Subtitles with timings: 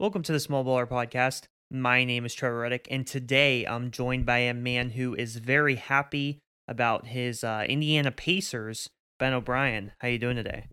[0.00, 1.42] Welcome to the Small Baller Podcast.
[1.70, 5.76] My name is Trevor Reddick, and today I'm joined by a man who is very
[5.76, 8.88] happy about his uh, Indiana Pacers,
[9.20, 9.92] Ben O'Brien.
[10.00, 10.66] How you doing today?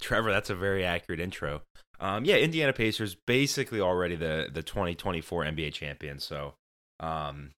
[0.00, 1.62] Trevor, that's a very accurate intro.
[1.98, 6.52] Um, yeah, Indiana Pacers basically already the the 2024 NBA champions, so
[7.00, 7.52] um,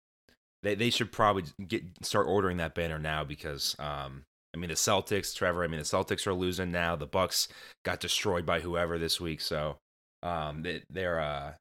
[0.63, 4.23] they they should probably get start ordering that banner now because um,
[4.55, 5.65] I mean the Celtics, Trevor.
[5.65, 6.95] I mean the Celtics are losing now.
[6.95, 7.49] The Bucks
[7.85, 9.79] got destroyed by whoever this week, so
[10.23, 11.53] um, they, they're uh,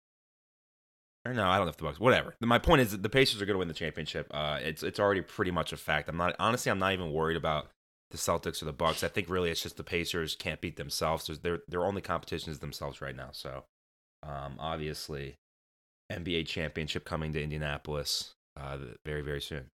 [1.25, 1.99] or no, I don't know if the Bucks.
[1.99, 2.35] Whatever.
[2.39, 4.27] My point is that the Pacers are going to win the championship.
[4.31, 6.07] Uh, it's it's already pretty much a fact.
[6.07, 6.71] I'm not honestly.
[6.71, 7.69] I'm not even worried about
[8.11, 9.03] the Celtics or the Bucks.
[9.03, 11.25] I think really it's just the Pacers can't beat themselves.
[11.25, 13.29] There's their their only competition is themselves right now.
[13.31, 13.63] So,
[14.21, 15.35] um, obviously,
[16.11, 19.65] NBA championship coming to Indianapolis uh, very very soon.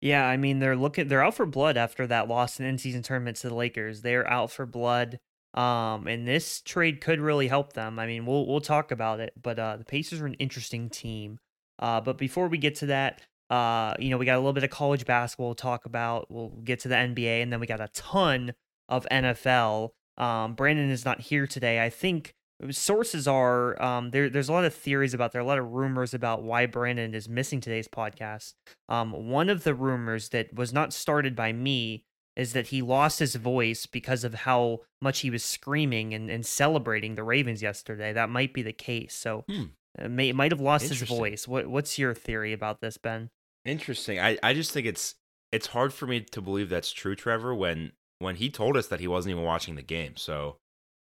[0.00, 3.36] Yeah, I mean they're looking they're out for blood after that loss in in-season tournament
[3.38, 4.02] to the Lakers.
[4.02, 5.18] They're out for blood.
[5.54, 7.98] Um, and this trade could really help them.
[7.98, 11.38] I mean, we'll we'll talk about it, but uh, the Pacers are an interesting team.
[11.78, 14.64] Uh, but before we get to that, uh, you know, we got a little bit
[14.64, 16.30] of college basketball to talk about.
[16.30, 18.54] We'll get to the NBA, and then we got a ton
[18.88, 19.90] of NFL.
[20.18, 21.84] Um, Brandon is not here today.
[21.84, 22.34] I think
[22.70, 24.28] sources are um, there.
[24.28, 27.28] There's a lot of theories about there, a lot of rumors about why Brandon is
[27.28, 28.54] missing today's podcast.
[28.88, 32.04] Um, one of the rumors that was not started by me
[32.36, 36.44] is that he lost his voice because of how much he was screaming and, and
[36.44, 38.12] celebrating the Ravens yesterday.
[38.12, 39.14] That might be the case.
[39.14, 39.64] So hmm.
[39.98, 41.46] it, may, it might have lost his voice.
[41.46, 43.30] What what's your theory about this, Ben?
[43.64, 44.18] Interesting.
[44.18, 45.14] I, I just think it's
[45.52, 49.00] it's hard for me to believe that's true, Trevor, when when he told us that
[49.00, 50.16] he wasn't even watching the game.
[50.16, 50.58] So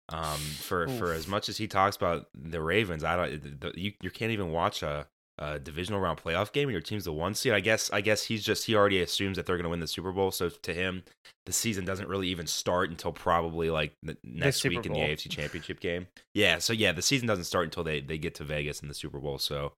[0.10, 3.94] um for for as much as he talks about the Ravens, I don't the, you
[4.02, 5.08] you can't even watch a
[5.40, 8.24] uh, divisional round playoff game and your team's the one seed, I guess I guess
[8.24, 10.32] he's just he already assumes that they're going to win the Super Bowl.
[10.32, 11.04] So to him,
[11.46, 15.80] the season doesn't really even start until probably like next week in the AFC Championship
[15.80, 16.08] game.
[16.34, 18.94] Yeah, so yeah, the season doesn't start until they they get to Vegas in the
[18.94, 19.38] Super Bowl.
[19.38, 19.74] So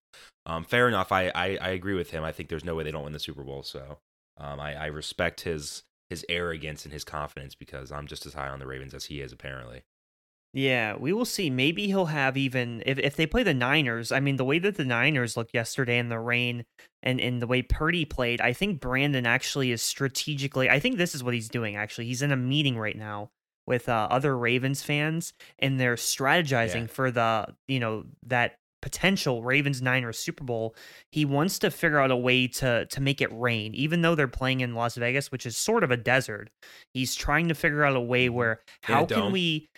[0.46, 1.12] um, fair enough.
[1.12, 2.24] I, I I agree with him.
[2.24, 3.64] I think there's no way they don't win the Super Bowl.
[3.64, 4.00] So
[4.38, 8.50] um, I I respect his his arrogance and his confidence because I'm just as high
[8.50, 9.84] on the Ravens as he is apparently.
[10.54, 11.50] Yeah, we will see.
[11.52, 14.12] Maybe he'll have even if, if they play the Niners.
[14.12, 16.66] I mean, the way that the Niners looked yesterday in the rain
[17.04, 20.68] and, in the way Purdy played, I think Brandon actually is strategically.
[20.70, 21.76] I think this is what he's doing.
[21.76, 23.30] Actually, he's in a meeting right now
[23.68, 26.88] with uh, other Ravens fans, and they're strategizing yeah.
[26.88, 30.76] for the you know that potential Ravens Niners Super Bowl,
[31.12, 34.28] he wants to figure out a way to to make it rain, even though they're
[34.28, 36.50] playing in Las Vegas, which is sort of a desert.
[36.94, 38.36] He's trying to figure out a way mm-hmm.
[38.36, 39.70] where how can we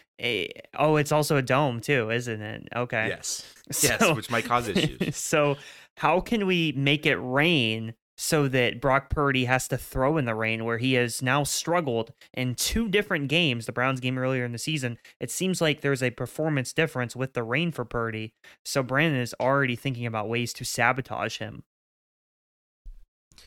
[0.77, 2.67] oh, it's also a dome too, isn't it?
[2.75, 3.07] Okay.
[3.09, 3.45] Yes.
[3.71, 5.15] So, yes, which might cause issues.
[5.15, 5.55] so,
[5.95, 10.35] how can we make it rain so that Brock Purdy has to throw in the
[10.35, 14.51] rain where he has now struggled in two different games, the Browns game earlier in
[14.51, 14.97] the season.
[15.19, 18.33] It seems like there's a performance difference with the rain for Purdy.
[18.63, 21.63] So Brandon is already thinking about ways to sabotage him.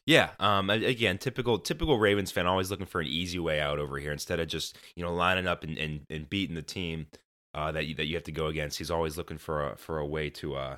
[0.06, 0.30] Yeah.
[0.40, 0.70] Um.
[0.70, 4.40] Again, typical typical Ravens fan, always looking for an easy way out over here instead
[4.40, 7.06] of just you know lining up and and, and beating the team
[7.54, 8.78] uh, that you, that you have to go against.
[8.78, 10.76] He's always looking for a for a way to uh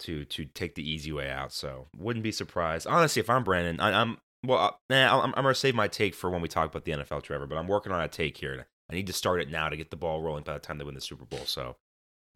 [0.00, 1.52] to to take the easy way out.
[1.52, 2.86] So wouldn't be surprised.
[2.86, 4.58] Honestly, if I'm Brandon, I, am well.
[4.58, 7.22] Uh, nah, I'm, I'm gonna save my take for when we talk about the NFL,
[7.22, 7.46] Trevor.
[7.46, 8.66] But I'm working on a take here.
[8.90, 10.84] I need to start it now to get the ball rolling by the time they
[10.84, 11.44] win the Super Bowl.
[11.46, 11.76] So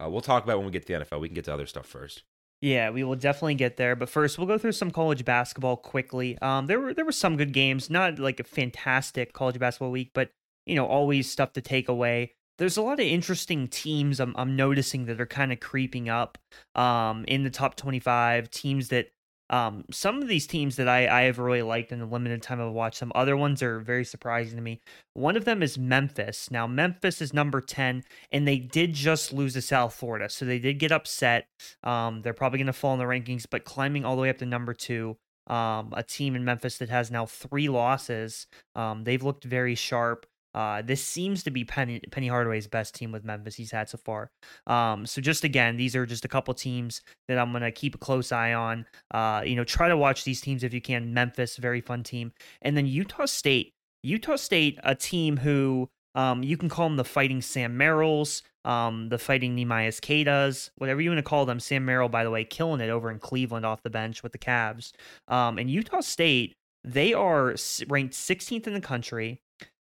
[0.01, 1.19] uh, we'll talk about when we get to the NFL.
[1.19, 2.23] We can get to other stuff first.
[2.61, 3.95] Yeah, we will definitely get there.
[3.95, 6.37] But first, we'll go through some college basketball quickly.
[6.41, 10.11] Um, there were there were some good games, not like a fantastic college basketball week,
[10.13, 10.31] but
[10.65, 12.33] you know, always stuff to take away.
[12.57, 16.39] There's a lot of interesting teams I'm, I'm noticing that are kind of creeping up
[16.73, 19.09] um, in the top 25 teams that
[19.49, 22.61] um, some of these teams that I, I have really liked in the limited time
[22.61, 24.81] I've watched them, other ones are very surprising to me.
[25.13, 26.51] One of them is Memphis.
[26.51, 30.29] Now, Memphis is number 10, and they did just lose to South Florida.
[30.29, 31.47] So they did get upset.
[31.83, 34.37] Um, they're probably going to fall in the rankings, but climbing all the way up
[34.39, 35.17] to number two.
[35.47, 38.47] Um, a team in Memphis that has now three losses.
[38.75, 40.25] Um, they've looked very sharp.
[40.53, 43.97] Uh, this seems to be Penny Penny Hardaway's best team with Memphis he's had so
[43.97, 44.31] far.
[44.65, 47.99] Um, so just again, these are just a couple teams that I'm gonna keep a
[47.99, 48.85] close eye on.
[49.11, 51.13] Uh, you know, try to watch these teams if you can.
[51.13, 53.73] Memphis, very fun team, and then Utah State.
[54.03, 59.09] Utah State, a team who um, you can call them the Fighting Sam Merrills, um,
[59.09, 61.59] the Fighting Neemias Quetas, whatever you want to call them.
[61.59, 64.39] Sam Merrill, by the way, killing it over in Cleveland off the bench with the
[64.39, 64.93] Cavs.
[65.27, 67.55] Um, and Utah State, they are
[67.87, 69.39] ranked 16th in the country.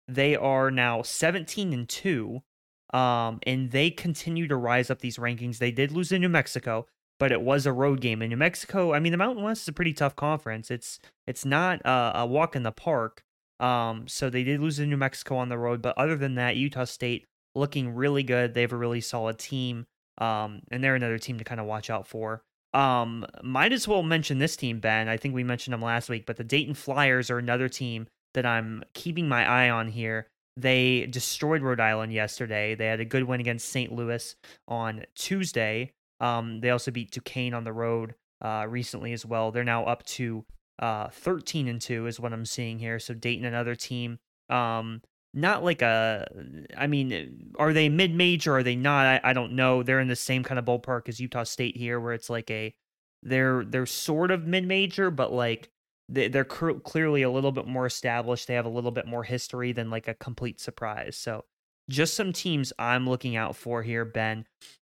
[0.08, 2.42] They are now 17 and 2.
[2.92, 5.58] Um, and they continue to rise up these rankings.
[5.58, 6.86] They did lose in New Mexico,
[7.18, 8.92] but it was a road game in New Mexico.
[8.92, 10.70] I mean, the Mountain West is a pretty tough conference.
[10.70, 13.24] It's it's not a, a walk in the park.
[13.58, 16.56] Um, so they did lose in New Mexico on the road, but other than that,
[16.56, 17.26] Utah State
[17.56, 18.54] looking really good.
[18.54, 19.86] They have a really solid team.
[20.18, 22.42] Um, and they're another team to kind of watch out for.
[22.72, 25.08] Um, might as well mention this team, Ben.
[25.08, 28.46] I think we mentioned them last week, but the Dayton Flyers are another team that
[28.46, 30.28] I'm keeping my eye on here.
[30.56, 32.74] They destroyed Rhode Island yesterday.
[32.74, 33.92] They had a good win against St.
[33.92, 34.36] Louis
[34.68, 35.92] on Tuesday.
[36.20, 39.50] Um, they also beat Duquesne on the road uh, recently as well.
[39.50, 40.44] They're now up to
[40.78, 42.98] uh, 13 and 2 is what I'm seeing here.
[42.98, 44.18] So Dayton, another team.
[44.48, 45.02] Um,
[45.32, 46.26] not like a,
[46.76, 48.56] I mean, are they mid major?
[48.56, 49.06] Are they not?
[49.06, 49.82] I, I don't know.
[49.82, 52.72] They're in the same kind of ballpark as Utah State here, where it's like a,
[53.24, 55.70] they're they're sort of mid major, but like
[56.08, 58.46] they, they're cr- clearly a little bit more established.
[58.46, 61.16] They have a little bit more history than like a complete surprise.
[61.16, 61.44] So
[61.88, 64.46] just some teams I'm looking out for here, Ben.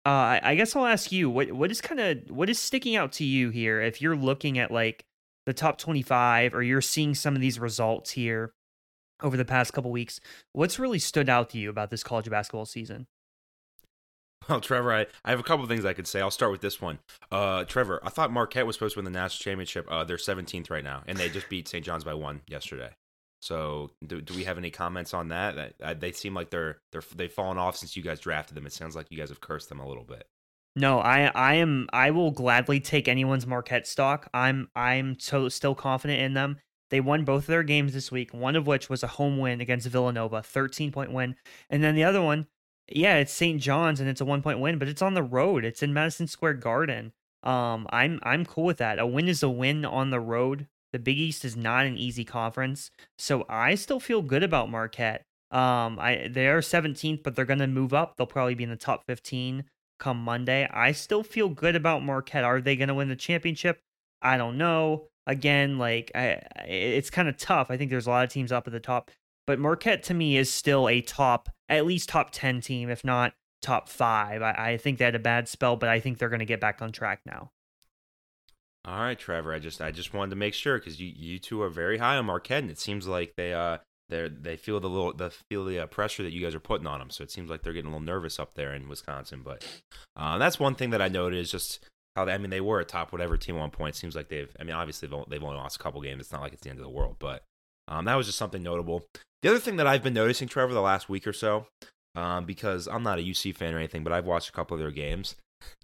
[0.06, 2.94] Uh, I, I guess I'll ask you what what is kind of what is sticking
[2.94, 5.06] out to you here if you're looking at like
[5.46, 8.52] the top 25 or you're seeing some of these results here
[9.22, 10.20] over the past couple weeks.
[10.52, 13.06] What's really stood out to you about this college basketball season?
[14.48, 16.20] Well, Trevor, I, I have a couple of things I could say.
[16.20, 16.98] I'll start with this one.
[17.30, 19.86] Uh, Trevor, I thought Marquette was supposed to win the national championship.
[19.90, 21.84] Uh, they're 17th right now, and they just beat St.
[21.84, 22.90] John's by one yesterday.
[23.40, 25.56] So, do, do we have any comments on that?
[25.56, 28.64] that uh, they seem like they're they're they've fallen off since you guys drafted them.
[28.64, 30.26] It sounds like you guys have cursed them a little bit.
[30.76, 34.30] No, I I am I will gladly take anyone's Marquette stock.
[34.32, 36.56] I'm I'm so still confident in them.
[36.90, 39.60] They won both of their games this week, one of which was a home win
[39.60, 41.36] against Villanova, 13 point win.
[41.68, 42.46] And then the other one,
[42.88, 43.60] yeah, it's St.
[43.60, 45.64] John's and it's a one point win, but it's on the road.
[45.64, 47.12] It's in Madison Square Garden.
[47.42, 48.98] Um, I'm I'm cool with that.
[48.98, 50.66] A win is a win on the road.
[50.92, 55.24] The Big East is not an easy conference, so I still feel good about Marquette.
[55.50, 58.16] Um, I they are 17th, but they're gonna move up.
[58.16, 59.64] They'll probably be in the top 15
[59.98, 60.68] come Monday.
[60.72, 62.44] I still feel good about Marquette.
[62.44, 63.80] Are they gonna win the championship?
[64.22, 67.70] I don't know again, like I, it's kind of tough.
[67.70, 69.10] I think there's a lot of teams up at the top,
[69.46, 73.34] but Marquette to me is still a top, at least top ten team, if not
[73.62, 74.42] top five.
[74.42, 76.60] I, I think they had a bad spell, but I think they're going to get
[76.60, 77.50] back on track now.
[78.86, 79.54] All right, Trevor.
[79.54, 82.16] I just I just wanted to make sure because you you two are very high
[82.16, 83.78] on Marquette, and it seems like they uh
[84.10, 86.86] they they feel the little the feel the uh, pressure that you guys are putting
[86.86, 87.08] on them.
[87.08, 89.40] So it seems like they're getting a little nervous up there in Wisconsin.
[89.42, 89.64] But
[90.16, 92.80] uh, that's one thing that I noted is just how they, I mean they were
[92.80, 93.96] a top whatever team one point.
[93.96, 96.20] Seems like they've I mean obviously they've only, they've only lost a couple games.
[96.20, 97.42] It's not like it's the end of the world, but
[97.88, 99.06] um, that was just something notable.
[99.42, 101.66] The other thing that I've been noticing, Trevor, the last week or so,
[102.14, 104.80] um, because I'm not a UC fan or anything, but I've watched a couple of
[104.80, 105.36] their games.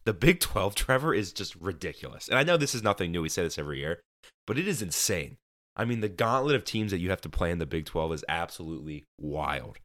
[0.04, 2.28] The Big 12, Trevor, is just ridiculous.
[2.28, 3.22] And I know this is nothing new.
[3.22, 4.00] We say this every year,
[4.46, 5.36] but it is insane.
[5.76, 8.14] I mean, the gauntlet of teams that you have to play in the Big 12
[8.14, 9.78] is absolutely wild.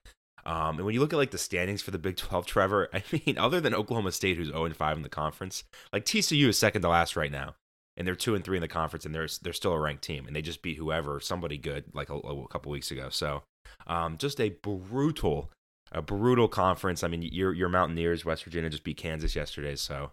[0.46, 3.04] Um, and when you look at like the standings for the Big 12, Trevor, I
[3.12, 6.82] mean, other than Oklahoma State, who's 0 5 in the conference, like TCU is second
[6.84, 7.56] to last right now,
[7.98, 10.28] and they're two and three in the conference, and they're they're still a ranked team,
[10.28, 13.10] and they just beat whoever, somebody good, like a, a couple weeks ago.
[13.10, 13.44] So,
[13.88, 15.52] um, just a brutal,
[15.92, 17.04] a brutal conference.
[17.04, 20.12] I mean, your your Mountaineers, West Virginia, just beat Kansas yesterday, so.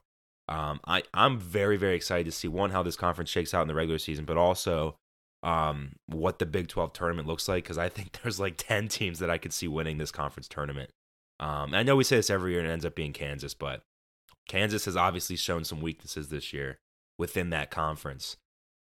[0.49, 3.69] Um, I I'm very very excited to see one how this conference shakes out in
[3.69, 4.97] the regular season, but also
[5.43, 9.19] um, what the Big 12 tournament looks like because I think there's like 10 teams
[9.19, 10.91] that I could see winning this conference tournament.
[11.41, 13.83] Um, I know we say this every year and it ends up being Kansas, but
[14.49, 16.79] Kansas has obviously shown some weaknesses this year
[17.23, 18.37] within that conference.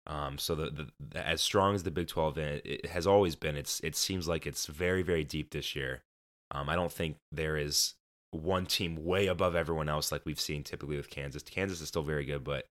[0.07, 3.55] Um, so the, the, as strong as the Big 12 it, it has always been,
[3.55, 6.03] it's it seems like it's very very deep this year.
[6.51, 7.93] Um, I don't think there is
[8.31, 11.43] one team way above everyone else like we've seen typically with Kansas.
[11.43, 12.65] Kansas is still very good, but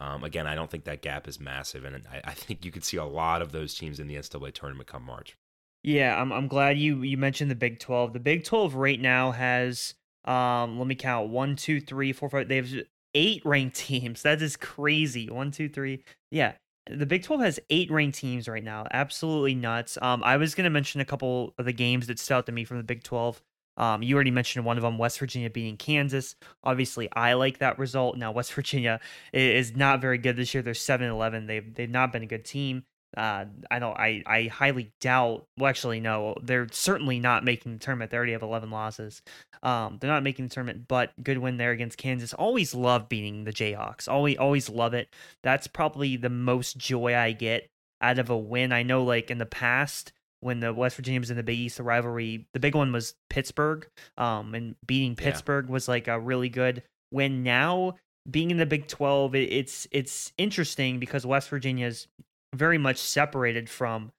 [0.00, 2.84] um, again, I don't think that gap is massive, and I, I, think you could
[2.84, 5.36] see a lot of those teams in the NCAA tournament come March.
[5.82, 8.12] Yeah, I'm I'm glad you you mentioned the Big Twelve.
[8.12, 12.46] The Big Twelve right now has um let me count one, two, three, four, five.
[12.46, 12.70] They have
[13.14, 14.22] eight ranked teams.
[14.22, 15.28] That is crazy.
[15.28, 16.04] One, two, three.
[16.30, 16.54] Yeah,
[16.88, 18.86] the Big 12 has eight ranked teams right now.
[18.90, 19.98] Absolutely nuts.
[20.00, 22.52] Um, I was going to mention a couple of the games that stood out to
[22.52, 23.42] me from the Big 12.
[23.76, 26.36] Um, you already mentioned one of them, West Virginia beating Kansas.
[26.64, 28.16] Obviously, I like that result.
[28.16, 29.00] Now, West Virginia
[29.32, 30.62] is not very good this year.
[30.62, 31.46] They're 7 11.
[31.46, 32.84] They've, they've not been a good team.
[33.16, 33.96] Uh, I don't.
[33.98, 35.46] I, I highly doubt.
[35.58, 36.34] Well, actually, no.
[36.42, 38.10] They're certainly not making the tournament.
[38.10, 39.22] They already have 11 losses.
[39.62, 42.32] Um, they're not making the tournament, but good win there against Kansas.
[42.34, 44.08] Always love beating the Jayhawks.
[44.08, 45.08] Always, always love it.
[45.42, 47.68] That's probably the most joy I get
[48.00, 48.72] out of a win.
[48.72, 51.76] I know, like in the past, when the West Virginia was in the Big East,
[51.76, 53.86] the rivalry, the big one was Pittsburgh.
[54.16, 55.72] Um, and beating Pittsburgh yeah.
[55.72, 57.42] was like a really good win.
[57.42, 57.96] Now
[58.30, 62.06] being in the Big Twelve, it's it's interesting because West Virginia is
[62.54, 64.12] very much separated from,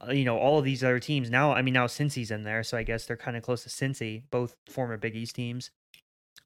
[0.00, 1.30] uh, you know, all of these other teams.
[1.30, 3.68] Now, I mean, now Cincy's in there, so I guess they're kind of close to
[3.68, 5.70] Cincy, both former Big East teams,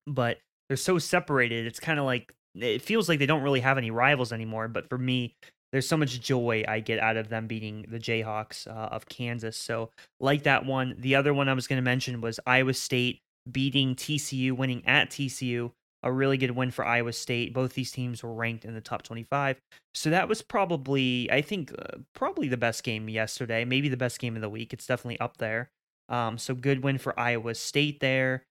[0.07, 0.38] but
[0.69, 1.66] they're so separated.
[1.66, 4.69] It's kind of like it feels like they don't really have any rivals anymore.
[4.69, 5.35] But for me,
[5.73, 9.57] there's so much joy I get out of them beating the Jayhawks uh, of Kansas.
[9.57, 9.90] So,
[10.21, 10.95] like that one.
[10.99, 15.11] The other one I was going to mention was Iowa State beating TCU, winning at
[15.11, 15.73] TCU.
[16.07, 17.53] A really good win for Iowa State.
[17.53, 19.59] Both these teams were ranked in the top 25.
[19.95, 24.21] So that was probably, I think, uh, probably the best game yesterday, maybe the best
[24.21, 24.73] game of the week.
[24.73, 25.69] It's definitely up there.
[26.09, 28.45] Um, so good win for Iowa State there.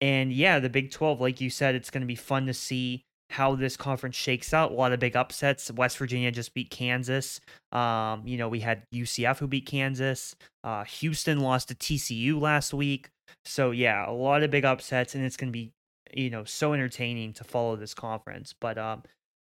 [0.00, 3.04] And yeah, the Big 12, like you said, it's going to be fun to see
[3.30, 4.72] how this conference shakes out.
[4.72, 5.70] A lot of big upsets.
[5.70, 7.40] West Virginia just beat Kansas.
[7.72, 10.34] Um, you know, we had UCF who beat Kansas.
[10.64, 13.08] Uh, Houston lost to TCU last week.
[13.44, 15.72] So yeah, a lot of big upsets, and it's going to be
[16.14, 18.54] you know so entertaining to follow this conference.
[18.58, 19.02] But um,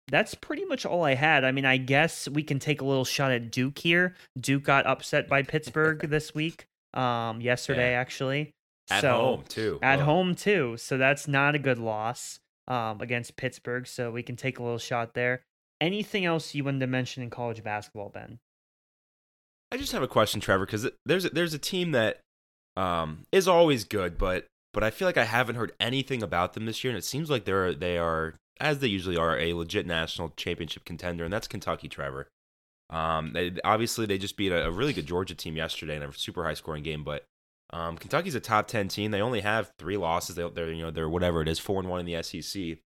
[0.09, 1.45] that's pretty much all I had.
[1.45, 4.15] I mean, I guess we can take a little shot at Duke here.
[4.39, 6.67] Duke got upset by Pittsburgh this week.
[6.95, 8.01] Um, yesterday yeah.
[8.01, 8.53] actually.
[8.91, 9.79] At so, home too.
[9.83, 10.05] At oh.
[10.05, 10.77] home too.
[10.77, 13.87] So that's not a good loss um, against Pittsburgh.
[13.87, 15.43] So we can take a little shot there.
[15.81, 18.39] Anything else you wanted to mention in college basketball, Ben?
[19.73, 22.21] I just have a question, Trevor, because there's a, there's a team that
[22.77, 26.67] um, is always good, but but I feel like I haven't heard anything about them
[26.67, 29.87] this year, and it seems like they're they are as they usually are a legit
[29.87, 31.89] national championship contender, and that's Kentucky.
[31.89, 32.29] Trevor.
[32.91, 36.13] Um, they, obviously they just beat a, a, really good Georgia team yesterday in a
[36.13, 37.25] super high scoring game, but
[37.71, 39.11] um, Kentucky's a top ten team.
[39.11, 40.37] They only have three losses.
[40.37, 42.79] They, are you know they're whatever it is four and one in the SEC.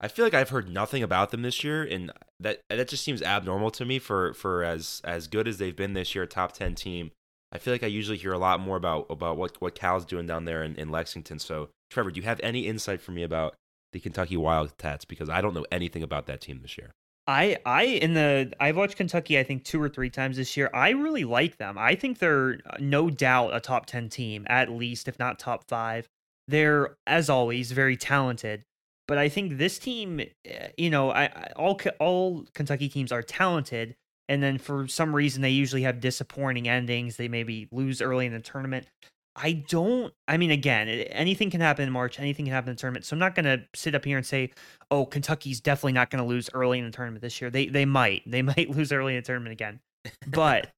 [0.00, 3.20] I feel like I've heard nothing about them this year, and that that just seems
[3.20, 6.74] abnormal to me for for as as good as they've been this year, top ten
[6.74, 7.10] team.
[7.52, 10.26] I feel like I usually hear a lot more about about what what Cal's doing
[10.26, 11.38] down there in, in Lexington.
[11.38, 13.54] So, Trevor, do you have any insight for me about
[13.92, 15.04] the Kentucky Wildcats?
[15.04, 16.92] Because I don't know anything about that team this year.
[17.26, 20.70] I I in the I've watched Kentucky I think two or three times this year.
[20.72, 21.76] I really like them.
[21.78, 25.68] I think they're uh, no doubt a top 10 team at least if not top
[25.68, 26.08] 5.
[26.48, 28.64] They're as always very talented.
[29.06, 33.94] But I think this team, eh, you know, I, all all Kentucky teams are talented,
[34.28, 37.16] and then for some reason they usually have disappointing endings.
[37.16, 38.86] They maybe lose early in the tournament.
[39.40, 40.12] I don't.
[40.26, 42.18] I mean, again, anything can happen in March.
[42.18, 43.04] Anything can happen in the tournament.
[43.04, 44.50] So I'm not going to sit up here and say,
[44.90, 47.84] "Oh, Kentucky's definitely not going to lose early in the tournament this year." They they
[47.84, 48.22] might.
[48.26, 49.80] They might lose early in the tournament again.
[50.26, 50.70] But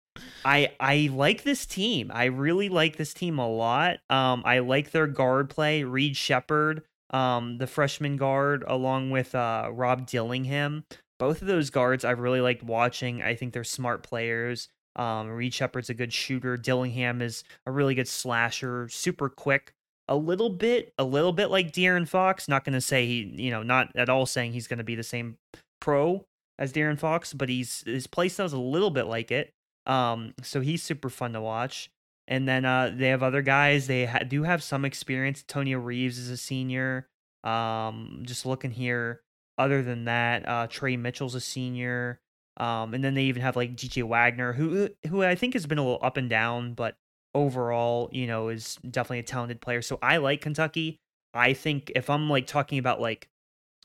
[0.45, 2.11] I I like this team.
[2.13, 3.99] I really like this team a lot.
[4.11, 5.85] Um, I like their guard play.
[5.85, 10.85] Reed Sheppard, um, the freshman guard, along with uh Rob Dillingham
[11.19, 13.23] both of those guards I've really liked watching.
[13.23, 14.69] I think they're smart players.
[14.97, 16.57] Um, Reed Sheppard's a good shooter.
[16.57, 19.73] Dillingham is a really good slasher, super quick.
[20.09, 22.49] A little bit, a little bit like De'Aaron Fox.
[22.49, 24.95] Not going to say he, you know, not at all saying he's going to be
[24.95, 25.37] the same
[25.81, 26.25] pro
[26.59, 29.53] as De'Aaron Fox, but he's his play style is a little bit like it.
[29.87, 31.91] Um, so he's super fun to watch.
[32.27, 33.87] And then uh, they have other guys.
[33.87, 35.45] They ha- do have some experience.
[35.49, 37.09] Antonio Reeves is a senior.
[37.45, 39.23] Um, just looking here,
[39.59, 42.21] other than that, uh, Tre Mitchell's a senior.
[42.57, 45.79] Um, and then they even have like DJ Wagner, who who I think has been
[45.79, 46.97] a little up and down, but
[47.35, 49.81] overall, you know, is definitely a talented player.
[49.83, 51.01] So I like Kentucky.
[51.35, 53.29] I think if I'm like talking about like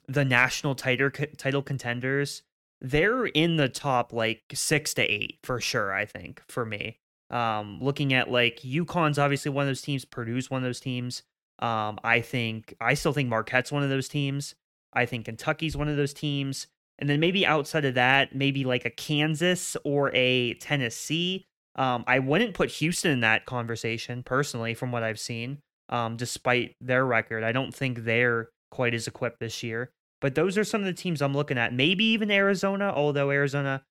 [0.07, 2.41] the national title title contenders,
[2.81, 5.93] they're in the top like six to eight for sure.
[5.93, 6.97] I think for me,
[7.29, 11.23] um, looking at like UConn's obviously one of those teams, Purdue's one of those teams.
[11.59, 14.55] Um, I think I still think Marquette's one of those teams.
[14.93, 16.67] I think Kentucky's one of those teams.
[16.99, 21.45] And then maybe outside of that, maybe like a Kansas or a Tennessee.
[21.75, 25.57] Um, I wouldn't put Houston in that conversation personally, from what I've seen,
[25.89, 27.43] um, despite their record.
[27.43, 29.89] I don't think they're quite as equipped this year.
[30.21, 31.73] But those are some of the teams I'm looking at.
[31.73, 33.83] Maybe even Arizona, although Arizona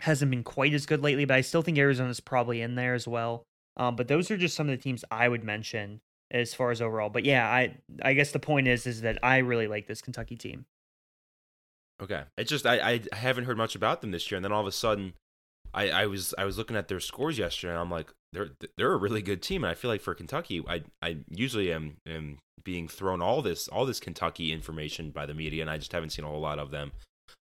[0.00, 3.06] hasn't been quite as good lately, but I still think Arizona's probably in there as
[3.06, 3.44] well.
[3.76, 6.80] Um, but those are just some of the teams I would mention as far as
[6.80, 7.10] overall.
[7.10, 10.36] But yeah, I I guess the point is is that I really like this Kentucky
[10.36, 10.66] team.
[12.02, 14.60] Okay, it's just I I haven't heard much about them this year, and then all
[14.60, 15.14] of a sudden,
[15.74, 18.92] I I was I was looking at their scores yesterday, and I'm like they're they're
[18.92, 22.38] a really good team, and I feel like for Kentucky, I I usually am am
[22.64, 26.10] being thrown all this all this Kentucky information by the media, and I just haven't
[26.10, 26.92] seen a whole lot of them.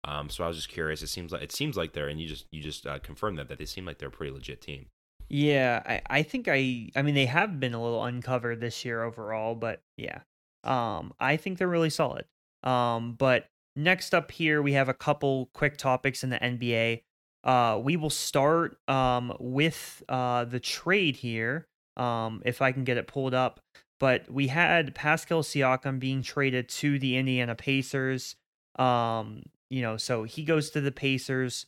[0.05, 1.03] Um, so I was just curious.
[1.03, 3.49] It seems like it seems like they're, and you just you just uh, confirmed that
[3.49, 4.87] that they seem like they're a pretty legit team.
[5.29, 9.03] Yeah, I, I think I I mean they have been a little uncovered this year
[9.03, 10.21] overall, but yeah.
[10.65, 12.25] Um I think they're really solid.
[12.63, 17.03] Um but next up here we have a couple quick topics in the NBA.
[17.45, 21.67] Uh we will start um with uh the trade here.
[21.97, 23.61] Um if I can get it pulled up.
[24.01, 28.37] But we had Pascal Siakam being traded to the Indiana Pacers.
[28.79, 31.67] Um you know, so he goes to the Pacers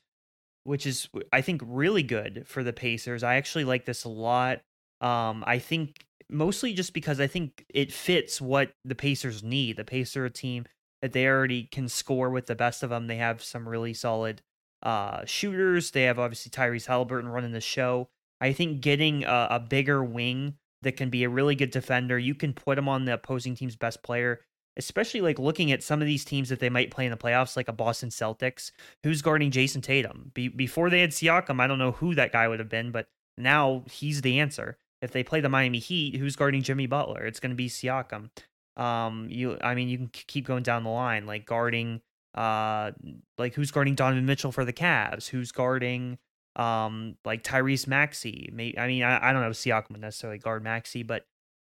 [0.65, 3.23] which is I think really good for the Pacers.
[3.23, 4.61] I actually like this a lot.
[5.01, 9.77] Um, I think mostly just because I think it fits what the Pacers need.
[9.77, 10.65] The Pacers team
[11.03, 13.07] that they already can score with the best of them.
[13.07, 14.43] They have some really solid
[14.83, 15.91] uh, shooters.
[15.91, 18.09] They have obviously Tyrese Halliburton running the show.
[18.41, 22.35] I think getting a, a bigger wing that can be a really good defender, you
[22.35, 24.41] can put him on the opposing team's best player
[24.81, 27.55] especially like looking at some of these teams that they might play in the playoffs,
[27.55, 28.73] like a Boston Celtics,
[29.05, 30.31] who's guarding Jayson Tatum.
[30.33, 33.09] Be- before they had Siakam, I don't know who that guy would have been, but
[33.37, 34.79] now he's the answer.
[35.03, 37.27] If they play the Miami Heat, who's guarding Jimmy Butler?
[37.27, 38.31] It's going to be Siakam.
[38.77, 42.01] Um, you, I mean, you can keep going down the line, like guarding,
[42.35, 42.93] uh,
[43.37, 45.29] like who's guarding Donovan Mitchell for the Cavs?
[45.29, 46.19] Who's guarding,
[46.57, 48.49] um, like Tyrese Maxey?
[48.79, 51.27] I mean, I, I don't know if Siakam would necessarily guard Maxey, but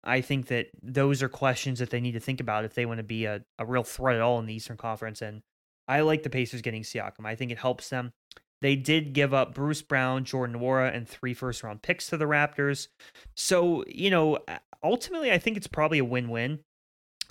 [0.05, 2.99] I think that those are questions that they need to think about if they want
[2.99, 5.23] to be a, a real threat at all in the Eastern Conference.
[5.23, 5.43] And
[5.89, 7.25] I like the Pacers getting Siakam.
[7.25, 8.13] I think it helps them.
[8.61, 12.25] They did give up Bruce Brown, Jordan Nwora, and three first round picks to the
[12.25, 12.89] Raptors.
[13.37, 14.39] So, you know,
[14.83, 16.61] ultimately, I think it's probably a win win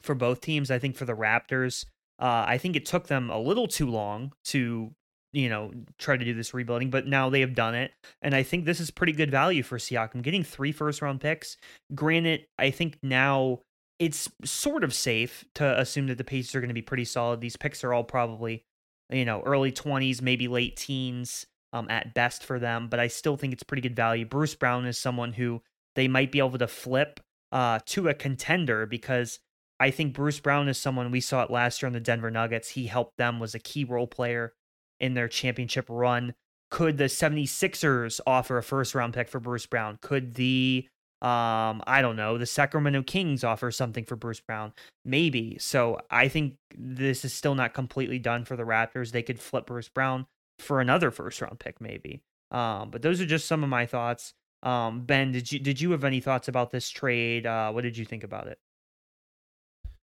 [0.01, 0.69] for both teams.
[0.69, 1.85] I think for the Raptors,
[2.19, 4.93] uh, I think it took them a little too long to,
[5.33, 7.91] you know, try to do this rebuilding, but now they have done it.
[8.21, 10.21] And I think this is pretty good value for Siakam.
[10.21, 11.57] Getting three first round picks.
[11.93, 13.59] Granted, I think now
[13.99, 17.41] it's sort of safe to assume that the Pacers are going to be pretty solid.
[17.41, 18.63] These picks are all probably,
[19.09, 23.35] you know, early 20s, maybe late teens um, at best for them, but I still
[23.35, 24.25] think it's pretty good value.
[24.25, 25.61] Bruce Brown is someone who
[25.95, 27.19] they might be able to flip
[27.51, 29.39] uh, to a contender because
[29.79, 32.69] I think Bruce Brown is someone we saw it last year on the Denver Nuggets.
[32.69, 34.53] He helped them, was a key role player
[35.03, 36.33] in their championship run.
[36.71, 39.99] Could the 76ers offer a first round pick for Bruce Brown?
[40.01, 40.87] Could the
[41.21, 44.73] um, I don't know, the Sacramento Kings offer something for Bruce Brown?
[45.05, 45.57] Maybe.
[45.59, 49.11] So I think this is still not completely done for the Raptors.
[49.11, 50.25] They could flip Bruce Brown
[50.59, 52.21] for another first round pick, maybe.
[52.51, 54.33] Um, but those are just some of my thoughts.
[54.63, 57.45] Um, ben, did you did you have any thoughts about this trade?
[57.45, 58.57] Uh, what did you think about it?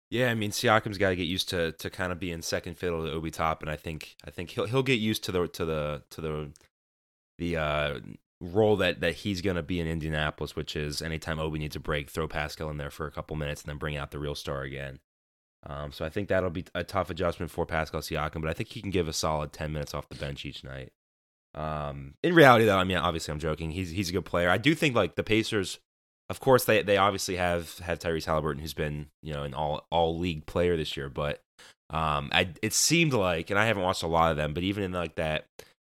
[0.09, 3.05] Yeah, I mean Siakam's got to get used to to kind of being second fiddle
[3.05, 5.65] to Obi Top, And I think I think he'll he'll get used to the to
[5.65, 6.51] the to the
[7.37, 7.99] the uh,
[8.39, 11.79] role that that he's going to be in Indianapolis, which is anytime Obi needs a
[11.79, 14.35] break, throw Pascal in there for a couple minutes and then bring out the real
[14.35, 14.99] star again.
[15.65, 18.69] Um, so I think that'll be a tough adjustment for Pascal Siakam, but I think
[18.69, 20.93] he can give a solid ten minutes off the bench each night.
[21.53, 23.71] Um, in reality, though, I mean, obviously, I'm joking.
[23.71, 24.49] He's he's a good player.
[24.49, 25.79] I do think like the Pacers
[26.29, 29.85] of course they they obviously have have Tyrese Halliburton who's been you know an all
[29.91, 31.41] all league player this year, but
[31.89, 34.83] um, I it seemed like, and I haven't watched a lot of them, but even
[34.83, 35.45] in like that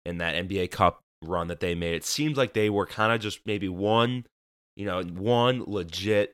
[0.04, 3.20] in that NBA Cup run that they made, it seemed like they were kind of
[3.20, 4.26] just maybe one,
[4.76, 6.32] you know, one legit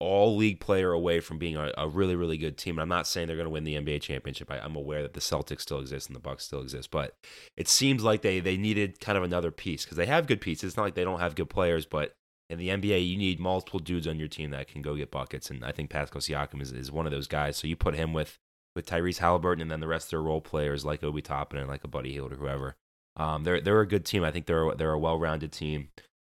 [0.00, 2.76] all league player away from being a, a really really good team.
[2.76, 4.50] And I'm not saying they're going to win the NBA championship.
[4.50, 7.14] I, am aware that the Celtics still exist and the Bucks still exist, but
[7.56, 10.68] it seems like they they needed kind of another piece because they have good pieces.
[10.68, 12.12] It's not like they don't have good players, but
[12.50, 15.50] in the NBA, you need multiple dudes on your team that can go get buckets,
[15.50, 17.56] and I think Pascal Siakam is, is one of those guys.
[17.56, 18.38] So you put him with
[18.74, 21.68] with Tyrese Halliburton, and then the rest of their role players like Obi Toppin and
[21.68, 22.76] like a Buddy Hield or whoever.
[23.16, 24.24] Um, they're they're a good team.
[24.24, 25.88] I think they're they're a well rounded team.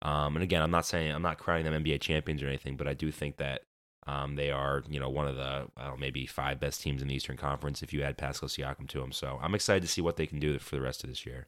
[0.04, 2.88] Um, and again, I'm not saying I'm not crowning them NBA champions or anything, but
[2.88, 3.62] I do think that
[4.06, 7.38] um, they are you know one of the maybe five best teams in the Eastern
[7.38, 9.14] Conference if you add Pascal Siakam to them.
[9.14, 11.48] So I'm excited to see what they can do for the rest of this year.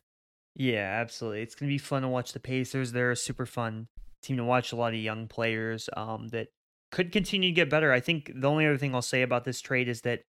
[0.55, 1.41] Yeah, absolutely.
[1.41, 2.93] It's gonna be fun to watch the Pacers.
[2.93, 3.89] They're a super fun
[4.25, 4.71] team to watch.
[4.71, 6.47] A lot of young players um, that
[6.91, 7.91] could continue to get better.
[7.91, 10.21] I think the only other thing I'll say about this trade is that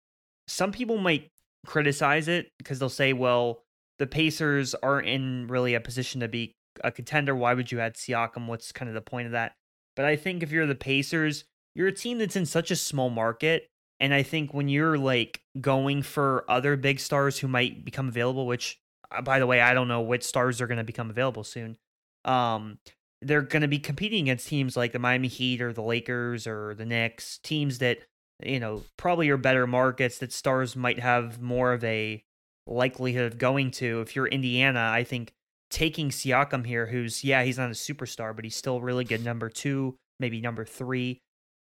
[0.48, 1.28] some people might
[1.66, 3.62] criticize it because they'll say, well,
[3.98, 6.52] the Pacers aren't in really a position to be
[6.84, 7.34] a contender.
[7.34, 8.46] Why would you add Siakam?
[8.46, 9.52] What's kind of the point of that?
[9.94, 13.10] But I think if you're the Pacers, you're a team that's in such a small
[13.10, 13.68] market.
[13.98, 18.46] And I think when you're like going for other big stars who might become available,
[18.46, 18.78] which
[19.10, 21.76] uh, by the way, I don't know which stars are going to become available soon.
[22.24, 22.78] Um,
[23.26, 26.74] they're going to be competing against teams like the Miami Heat or the Lakers or
[26.74, 27.98] the Knicks, teams that
[28.42, 32.22] you know probably are better markets that stars might have more of a
[32.66, 34.00] likelihood of going to.
[34.00, 35.32] If you're Indiana, I think
[35.70, 39.48] taking Siakam here, who's yeah, he's not a superstar, but he's still really good number
[39.48, 41.20] two, maybe number three.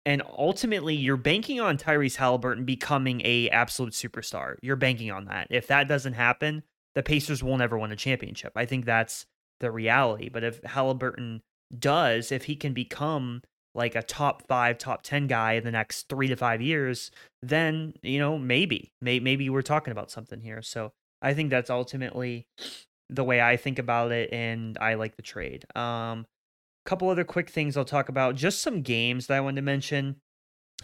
[0.06, 4.56] And ultimately, you're banking on Tyrese Halliburton becoming a absolute superstar.
[4.62, 5.48] You're banking on that.
[5.50, 6.63] If that doesn't happen,
[6.96, 8.54] the Pacers won't ever win a championship.
[8.56, 9.26] I think that's
[9.60, 10.30] the reality.
[10.30, 11.41] But if Halliburton
[11.77, 13.41] does, if he can become
[13.75, 17.93] like a top five, top 10 guy in the next three to five years, then,
[18.01, 20.62] you know, maybe, may, maybe we're talking about something here.
[20.62, 22.47] So I think that's ultimately
[23.10, 24.34] the way I think about it.
[24.34, 25.65] And I like the trade.
[25.75, 26.25] Um,
[26.88, 28.36] couple other quick things I'll talk about.
[28.36, 30.15] Just some games that I wanted to mention.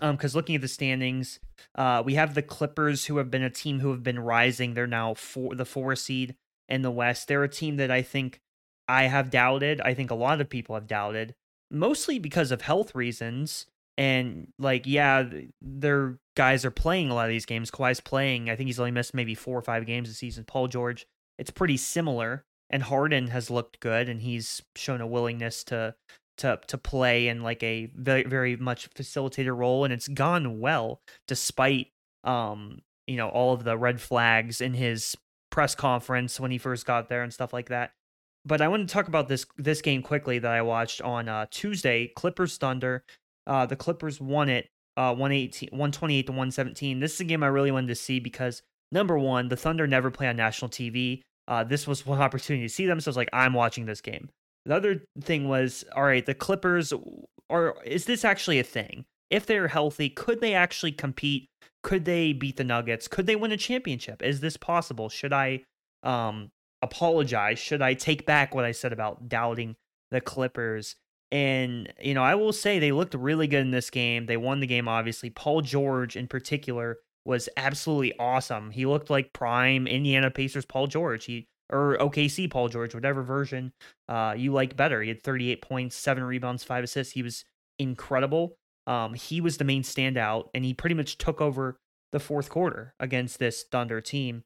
[0.01, 1.39] Um, because looking at the standings,
[1.75, 4.73] uh, we have the Clippers, who have been a team who have been rising.
[4.73, 6.35] They're now for the four seed
[6.67, 7.27] in the West.
[7.27, 8.41] They're a team that I think
[8.87, 9.81] I have doubted.
[9.81, 11.35] I think a lot of people have doubted,
[11.71, 13.65] mostly because of health reasons.
[13.97, 15.29] And like, yeah,
[15.61, 17.69] their guys are playing a lot of these games.
[17.69, 18.49] Kawhi's playing.
[18.49, 20.45] I think he's only missed maybe four or five games this season.
[20.45, 21.05] Paul George,
[21.37, 22.43] it's pretty similar.
[22.69, 25.93] And Harden has looked good, and he's shown a willingness to
[26.37, 30.99] to to play in like a very very much facilitator role, and it's gone well
[31.27, 31.89] despite
[32.23, 35.15] um, you know, all of the red flags in his
[35.49, 37.91] press conference when he first got there and stuff like that.
[38.45, 41.45] But I want to talk about this this game quickly that I watched on uh,
[41.49, 43.03] Tuesday, Clippers Thunder.
[43.47, 46.99] Uh, the Clippers won it uh 118 128 to 117.
[46.99, 50.11] This is a game I really wanted to see because number 1, the Thunder never
[50.11, 51.21] play on national TV.
[51.47, 54.01] Uh, this was one opportunity to see them, so I was like, I'm watching this
[54.01, 54.29] game.
[54.65, 56.93] The other thing was, all right, the Clippers
[57.49, 59.05] are is this actually a thing?
[59.29, 61.49] If they're healthy, could they actually compete?
[61.81, 63.07] Could they beat the Nuggets?
[63.07, 64.21] Could they win a championship?
[64.21, 65.09] Is this possible?
[65.09, 65.63] Should I
[66.03, 66.49] um
[66.83, 67.59] apologize?
[67.59, 69.75] Should I take back what I said about doubting
[70.11, 70.95] the Clippers?
[71.31, 74.27] And, you know, I will say they looked really good in this game.
[74.27, 75.31] They won the game, obviously.
[75.31, 78.69] Paul George, in particular, was absolutely awesome.
[78.69, 81.25] He looked like prime Indiana Pacers Paul George.
[81.25, 83.73] He or OKC Paul George, whatever version
[84.07, 85.01] uh, you like better.
[85.01, 87.13] He had 38 points, seven rebounds, five assists.
[87.13, 87.45] He was
[87.79, 88.57] incredible.
[88.85, 91.79] Um, he was the main standout, and he pretty much took over
[92.11, 94.43] the fourth quarter against this Thunder team.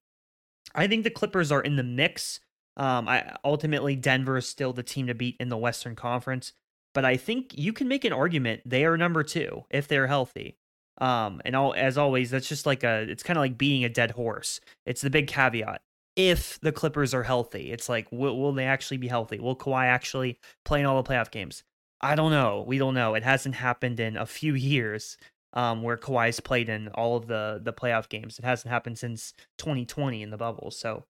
[0.77, 2.39] I think the Clippers are in the mix.
[2.77, 6.53] Um, I ultimately Denver is still the team to beat in the Western Conference,
[6.93, 10.57] but I think you can make an argument they are number two if they're healthy.
[10.99, 13.89] Um, and all as always, that's just like a it's kind of like beating a
[13.89, 14.61] dead horse.
[14.85, 15.81] It's the big caveat.
[16.15, 19.39] If the Clippers are healthy, it's like will, will they actually be healthy?
[19.39, 21.63] Will Kawhi actually play in all the playoff games?
[21.99, 22.63] I don't know.
[22.67, 23.15] We don't know.
[23.15, 25.17] It hasn't happened in a few years
[25.53, 28.39] um, where Kawhi's played in all of the the playoff games.
[28.39, 30.71] It hasn't happened since 2020 in the bubble.
[30.71, 31.05] So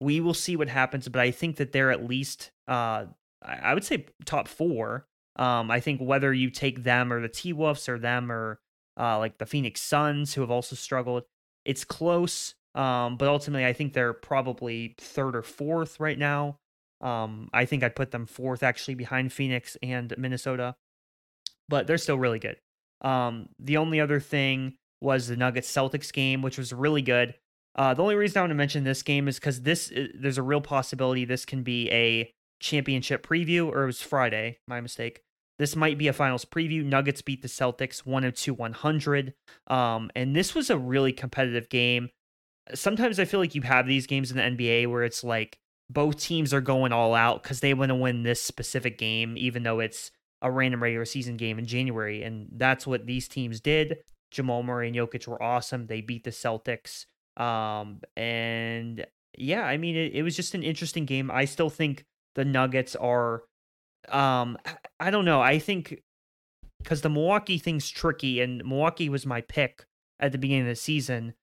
[0.00, 1.08] we will see what happens.
[1.08, 3.06] But I think that they're at least, uh,
[3.42, 5.06] I would say, top four.
[5.36, 8.60] Um, I think whether you take them or the T Wolves or them or
[8.98, 11.24] uh, like the Phoenix Suns, who have also struggled,
[11.64, 12.54] it's close.
[12.74, 16.58] Um, but ultimately, I think they're probably third or fourth right now.
[17.00, 20.76] Um, I think I'd put them fourth actually behind Phoenix and Minnesota,
[21.68, 22.56] but they're still really good.
[23.02, 27.34] Um, the only other thing was the Nuggets Celtics game, which was really good.
[27.74, 30.38] Uh, the only reason I want to mention this game is because this uh, there's
[30.38, 35.22] a real possibility this can be a championship preview, or it was Friday, my mistake.
[35.58, 36.84] This might be a finals preview.
[36.84, 39.34] Nuggets beat the Celtics 102 100.
[39.68, 42.10] Um, and this was a really competitive game.
[42.74, 45.58] Sometimes I feel like you have these games in the NBA where it's like
[45.90, 49.62] both teams are going all out because they want to win this specific game, even
[49.62, 50.10] though it's
[50.42, 52.22] a random regular season game in January.
[52.22, 53.98] And that's what these teams did.
[54.30, 55.86] Jamal Murray and Jokic were awesome.
[55.86, 57.06] They beat the Celtics.
[57.36, 59.06] Um, and
[59.38, 61.30] yeah, I mean, it, it was just an interesting game.
[61.30, 63.44] I still think the Nuggets are,
[64.08, 64.58] um,
[65.00, 65.40] I don't know.
[65.40, 66.02] I think
[66.82, 69.86] because the Milwaukee thing's tricky, and Milwaukee was my pick
[70.18, 71.34] at the beginning of the season.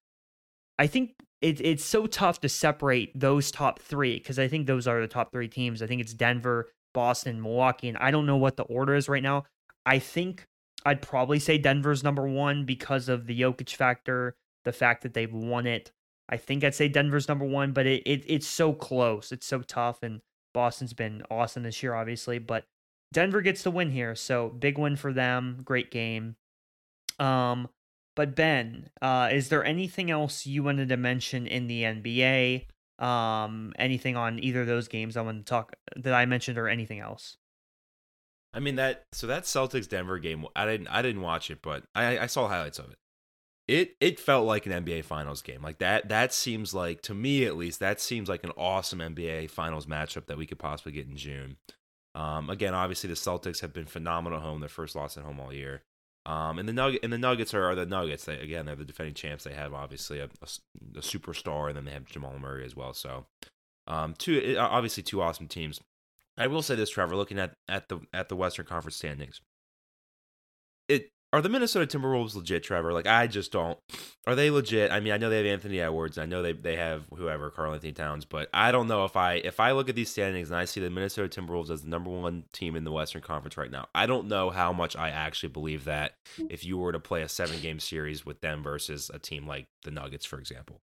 [0.77, 4.87] I think it, it's so tough to separate those top three because I think those
[4.87, 5.81] are the top three teams.
[5.81, 9.23] I think it's Denver, Boston, Milwaukee, and I don't know what the order is right
[9.23, 9.45] now.
[9.85, 10.45] I think
[10.85, 14.35] I'd probably say Denver's number one because of the Jokic factor,
[14.65, 15.93] the fact that they've won it.
[16.27, 19.31] I think I'd say Denver's number one, but it, it it's so close.
[19.31, 20.19] It's so tough, and
[20.53, 22.37] Boston's been awesome this year, obviously.
[22.37, 22.65] But
[23.13, 25.61] Denver gets the win here, so big win for them.
[25.63, 26.35] Great game.
[27.17, 27.69] Um,
[28.13, 32.65] but Ben, uh, is there anything else you wanted to mention in the NBA?
[32.99, 36.67] Um, anything on either of those games I want to talk that I mentioned or
[36.67, 37.37] anything else?
[38.53, 41.83] I mean that so that Celtics Denver game I didn't I didn't watch it, but
[41.95, 42.97] I, I saw highlights of it.
[43.67, 45.61] It it felt like an NBA Finals game.
[45.61, 49.51] Like that that seems like to me at least that seems like an awesome NBA
[49.51, 51.57] Finals matchup that we could possibly get in June.
[52.15, 54.59] Um, again, obviously the Celtics have been phenomenal home.
[54.59, 55.83] Their first loss at home all year.
[56.29, 58.25] Um, and the Nugget and the Nuggets are, are, the Nuggets.
[58.25, 59.45] They again they're the defending champs.
[59.45, 60.47] They have obviously a, a,
[60.95, 62.93] a superstar, and then they have Jamal Murray as well.
[62.93, 63.25] So,
[63.87, 65.81] um, two obviously two awesome teams.
[66.37, 67.15] I will say this, Trevor.
[67.15, 69.41] Looking at at the at the Western Conference standings,
[70.87, 72.91] it are the Minnesota Timberwolves legit, Trevor?
[72.91, 73.77] Like I just don't.
[74.25, 74.91] Are they legit?
[74.91, 76.17] I mean, I know they have Anthony Edwards.
[76.17, 79.59] I know they they have whoever Karl-Anthony Towns, but I don't know if I if
[79.59, 82.45] I look at these standings and I see the Minnesota Timberwolves as the number one
[82.51, 83.87] team in the Western Conference right now.
[83.93, 86.13] I don't know how much I actually believe that
[86.49, 89.67] if you were to play a seven game series with them versus a team like
[89.83, 90.81] the Nuggets, for example.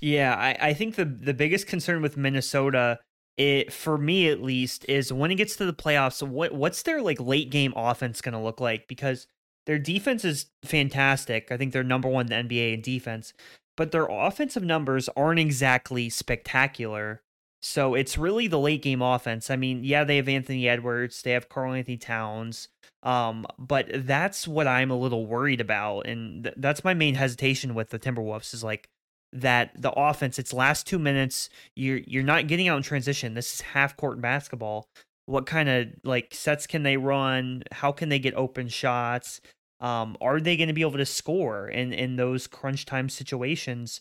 [0.00, 3.00] Yeah, I, I think the the biggest concern with Minnesota
[3.36, 7.02] it for me at least is when it gets to the playoffs what what's their
[7.02, 8.86] like late game offense going to look like?
[8.88, 9.26] Because
[9.66, 11.50] their defense is fantastic.
[11.50, 13.32] I think they're number 1 in the nba in defense
[13.76, 17.22] but their offensive numbers aren't exactly spectacular.
[17.60, 19.50] So it's really the late game offense.
[19.50, 22.68] I mean yeah they have anthony edwards they have karl-anthony towns
[23.02, 27.74] um, but that's what i'm a little worried about and th- that's my main hesitation
[27.74, 28.88] with the timberwolves is like
[29.34, 33.34] that the offense, its last two minutes, you're you're not getting out in transition.
[33.34, 34.88] This is half court basketball.
[35.26, 37.64] What kind of like sets can they run?
[37.72, 39.40] How can they get open shots?
[39.80, 44.00] Um, are they going to be able to score in in those crunch time situations?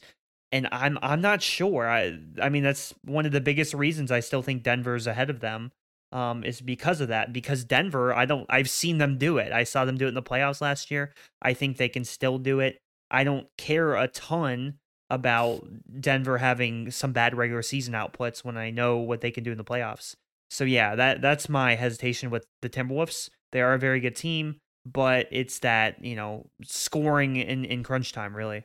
[0.52, 1.90] And I'm I'm not sure.
[1.90, 5.40] I I mean that's one of the biggest reasons I still think Denver's ahead of
[5.40, 5.72] them.
[6.12, 7.34] Um, is because of that.
[7.34, 9.52] Because Denver, I don't I've seen them do it.
[9.52, 11.12] I saw them do it in the playoffs last year.
[11.42, 12.78] I think they can still do it.
[13.10, 14.76] I don't care a ton
[15.14, 15.66] about
[16.00, 19.58] Denver having some bad regular season outputs when I know what they can do in
[19.58, 20.16] the playoffs.
[20.50, 23.30] So yeah, that that's my hesitation with the Timberwolves.
[23.52, 28.12] They are a very good team, but it's that, you know, scoring in, in crunch
[28.12, 28.64] time really.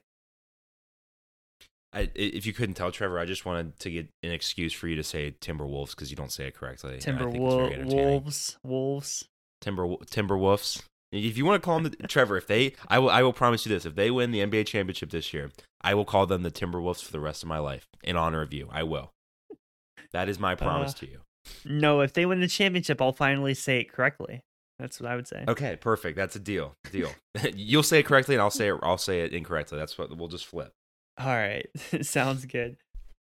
[1.92, 4.96] I, if you couldn't tell, Trevor, I just wanted to get an excuse for you
[4.96, 6.98] to say Timberwolves because you don't say it correctly.
[6.98, 9.24] Timberwolves, wolves,
[9.60, 10.82] Timber Timberwolves.
[11.10, 13.64] If you want to call them the, Trevor, if they, I will, I will promise
[13.64, 16.50] you this: if they win the NBA championship this year, I will call them the
[16.50, 18.68] Timberwolves for the rest of my life in honor of you.
[18.70, 19.12] I will.
[20.12, 21.20] That is my promise uh, to you.
[21.64, 24.42] No, if they win the championship, I'll finally say it correctly.
[24.78, 25.44] That's what I would say.
[25.48, 26.16] Okay, perfect.
[26.16, 26.74] That's a deal.
[26.92, 27.10] Deal.
[27.54, 28.78] You'll say it correctly, and I'll say it.
[28.82, 29.78] I'll say it incorrectly.
[29.78, 30.72] That's what we'll just flip.
[31.18, 31.66] All right,
[32.02, 32.76] sounds good.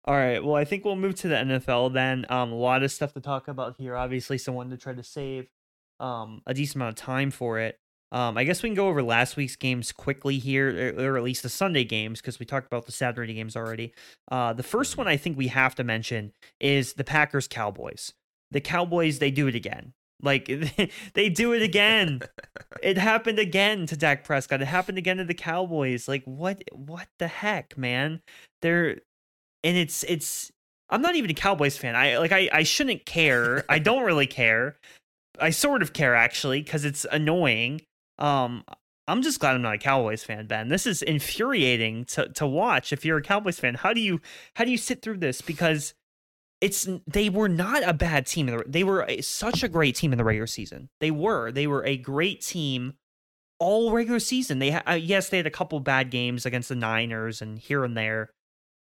[0.06, 2.26] All right, well, I think we'll move to the NFL then.
[2.30, 3.96] Um, a lot of stuff to talk about here.
[3.96, 5.48] Obviously, someone to try to save
[6.00, 7.78] um a decent amount of time for it.
[8.12, 11.24] Um, I guess we can go over last week's games quickly here, or, or at
[11.24, 13.94] least the Sunday games, because we talked about the Saturday games already.
[14.32, 18.14] Uh, the first one I think we have to mention is the Packers Cowboys.
[18.50, 19.94] The Cowboys, they do it again.
[20.22, 20.48] Like
[21.14, 22.22] they do it again.
[22.82, 24.62] it happened again to Dak Prescott.
[24.62, 26.08] It happened again to the Cowboys.
[26.08, 26.64] Like what?
[26.72, 28.22] What the heck, man?
[28.62, 28.98] They're
[29.64, 30.52] and it's it's.
[30.92, 31.96] I'm not even a Cowboys fan.
[31.96, 33.64] I like I I shouldn't care.
[33.70, 34.78] I don't really care.
[35.40, 37.82] I sort of care actually because it's annoying.
[38.18, 38.64] Um,
[39.08, 40.70] I'm just glad I'm not a Cowboys fan, Ben.
[40.70, 42.94] This is infuriating to to watch.
[42.94, 44.22] If you're a Cowboys fan, how do you
[44.56, 45.42] how do you sit through this?
[45.42, 45.94] Because
[46.62, 48.48] it's they were not a bad team.
[48.48, 50.90] The, they were a, such a great team in the regular season.
[51.00, 52.94] They were they were a great team
[53.60, 54.60] all regular season.
[54.60, 57.98] They uh, yes they had a couple bad games against the Niners and here and
[57.98, 58.30] there,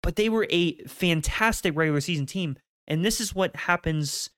[0.02, 2.56] but they were a fantastic regular season team.
[2.88, 4.30] And this is what happens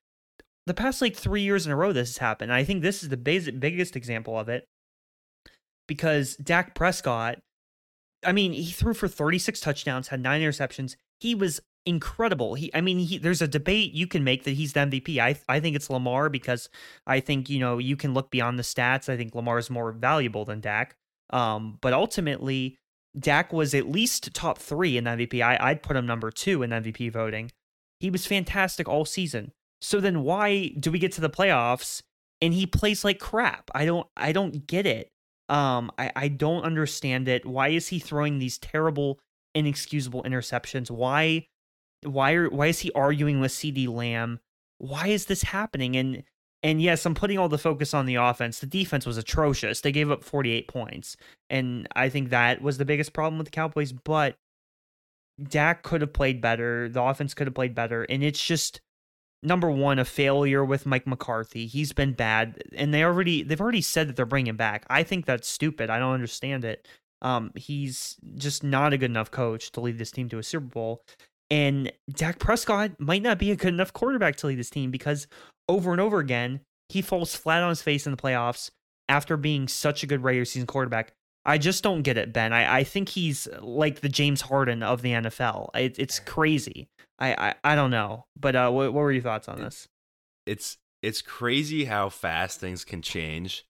[0.67, 1.93] the past like three years in a row.
[1.93, 2.53] This has happened.
[2.53, 4.65] I think this is the basic, biggest example of it
[5.87, 7.39] because Dak Prescott.
[8.25, 10.95] I mean, he threw for 36 touchdowns, had nine interceptions.
[11.19, 12.55] He was incredible.
[12.55, 15.19] He, I mean, he, there's a debate you can make that he's the MVP.
[15.19, 16.69] I, I think it's Lamar because
[17.05, 19.09] I think you know you can look beyond the stats.
[19.09, 20.95] I think Lamar is more valuable than Dak.
[21.31, 22.77] Um, but ultimately,
[23.19, 25.43] Dak was at least top three in MVP.
[25.43, 27.51] I, I'd put him number two in MVP voting.
[28.01, 29.53] He was fantastic all season.
[29.83, 32.03] So then why do we get to the playoffs
[32.41, 33.71] and he plays like crap?
[33.75, 35.11] I don't I don't get it.
[35.49, 37.45] Um I, I don't understand it.
[37.45, 39.19] Why is he throwing these terrible,
[39.55, 40.91] inexcusable interceptions?
[40.91, 41.47] Why
[42.05, 44.41] why are why is he arguing with CeeDee Lamb?
[44.79, 45.97] Why is this happening?
[45.97, 46.23] And
[46.63, 48.61] and yes, I'm putting all the focus on the offense.
[48.61, 49.81] The defense was atrocious.
[49.81, 51.17] They gave up 48 points.
[51.51, 54.37] And I think that was the biggest problem with the Cowboys, but
[55.43, 56.89] Dak could have played better.
[56.89, 58.05] The offense could have played better.
[58.05, 58.81] And it's just
[59.43, 61.67] number one, a failure with Mike McCarthy.
[61.67, 62.63] He's been bad.
[62.75, 64.87] And they already they've already said that they're bringing back.
[64.89, 65.91] I think that's stupid.
[65.91, 66.87] I don't understand it.
[67.21, 70.67] Um, he's just not a good enough coach to lead this team to a Super
[70.67, 71.03] Bowl.
[71.51, 75.27] And Dak Prescott might not be a good enough quarterback to lead this team because
[75.69, 78.71] over and over again, he falls flat on his face in the playoffs
[79.09, 81.13] after being such a good regular season quarterback.
[81.45, 82.53] I just don't get it, Ben.
[82.53, 85.71] I, I think he's like the James Harden of the NFL.
[85.75, 86.89] It, it's crazy.
[87.19, 88.27] I, I, I don't know.
[88.39, 89.89] But uh, what, what were your thoughts on this?
[90.47, 93.65] It's it's crazy how fast things can change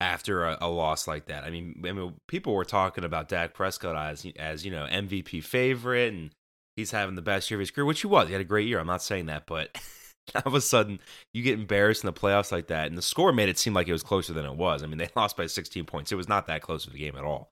[0.00, 1.44] after a, a, loss like that.
[1.44, 5.42] I mean, I mean, people were talking about Dak Prescott as as you know MVP
[5.44, 6.30] favorite, and
[6.76, 8.26] he's having the best year of his career, which he was.
[8.26, 8.78] He had a great year.
[8.78, 9.78] I'm not saying that, but
[10.34, 11.00] all of a sudden
[11.32, 13.88] you get embarrassed in the playoffs like that, and the score made it seem like
[13.88, 14.82] it was closer than it was.
[14.82, 16.12] I mean, they lost by 16 points.
[16.12, 17.50] It was not that close of a game at all.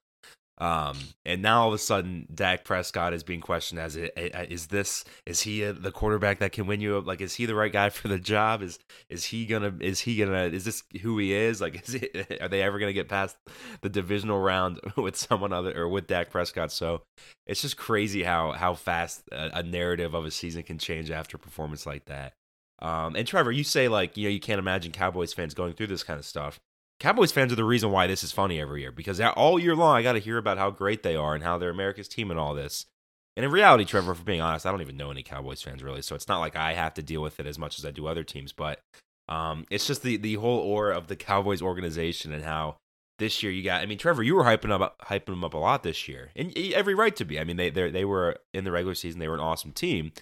[0.61, 5.07] Um, and now all of a sudden, Dak Prescott is being questioned as is this
[5.25, 6.99] is he a, the quarterback that can win you?
[6.99, 7.07] Up?
[7.07, 8.63] Like, is he the right guy for the job?
[8.63, 8.79] Is
[9.09, 11.63] is he gonna is he gonna is this who he is?
[11.63, 13.39] Like, is it, are they ever gonna get past
[13.81, 16.73] the divisional round with someone other or with Dak Prescott?
[16.73, 17.03] So
[17.47, 21.39] it's just crazy how how fast a, a narrative of a season can change after
[21.39, 22.35] a performance like that.
[22.83, 25.89] Um, and Trevor, you say like you know you can't imagine Cowboys fans going through
[25.89, 26.59] this kind of stuff.
[26.99, 29.97] Cowboys fans are the reason why this is funny every year because all year long
[29.97, 32.39] I got to hear about how great they are and how they're America's team and
[32.39, 32.87] all this.
[33.37, 36.03] And in reality, Trevor, for being honest, I don't even know any Cowboys fans really,
[36.03, 38.07] so it's not like I have to deal with it as much as I do
[38.07, 38.53] other teams.
[38.53, 38.81] But
[39.29, 42.77] um, it's just the the whole aura of the Cowboys organization and how
[43.19, 43.83] this year you got.
[43.83, 46.57] I mean, Trevor, you were hyping up hyping them up a lot this year, and
[46.59, 47.39] every right to be.
[47.39, 50.13] I mean, they they they were in the regular season, they were an awesome team,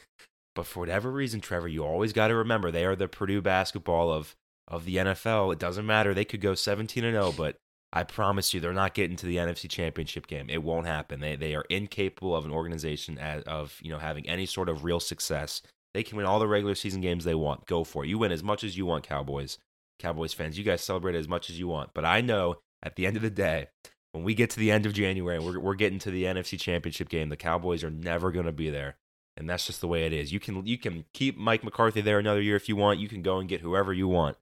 [0.58, 4.10] but for whatever reason, Trevor, you always got to remember they are the Purdue basketball
[4.10, 4.34] of
[4.66, 5.52] of the NFL.
[5.52, 6.12] It doesn't matter.
[6.12, 7.54] They could go 17 and 0, but
[7.92, 10.50] I promise you, they're not getting to the NFC Championship game.
[10.50, 11.20] It won't happen.
[11.20, 14.82] They they are incapable of an organization as, of you know having any sort of
[14.82, 15.62] real success.
[15.94, 17.66] They can win all the regular season games they want.
[17.66, 18.08] Go for it.
[18.08, 19.58] You win as much as you want, Cowboys.
[20.00, 21.90] Cowboys fans, you guys celebrate as much as you want.
[21.94, 23.68] But I know at the end of the day,
[24.10, 26.58] when we get to the end of January and we're, we're getting to the NFC
[26.58, 28.96] Championship game, the Cowboys are never going to be there.
[29.38, 30.32] And that's just the way it is.
[30.32, 32.98] You can you can keep Mike McCarthy there another year if you want.
[32.98, 34.36] You can go and get whoever you want.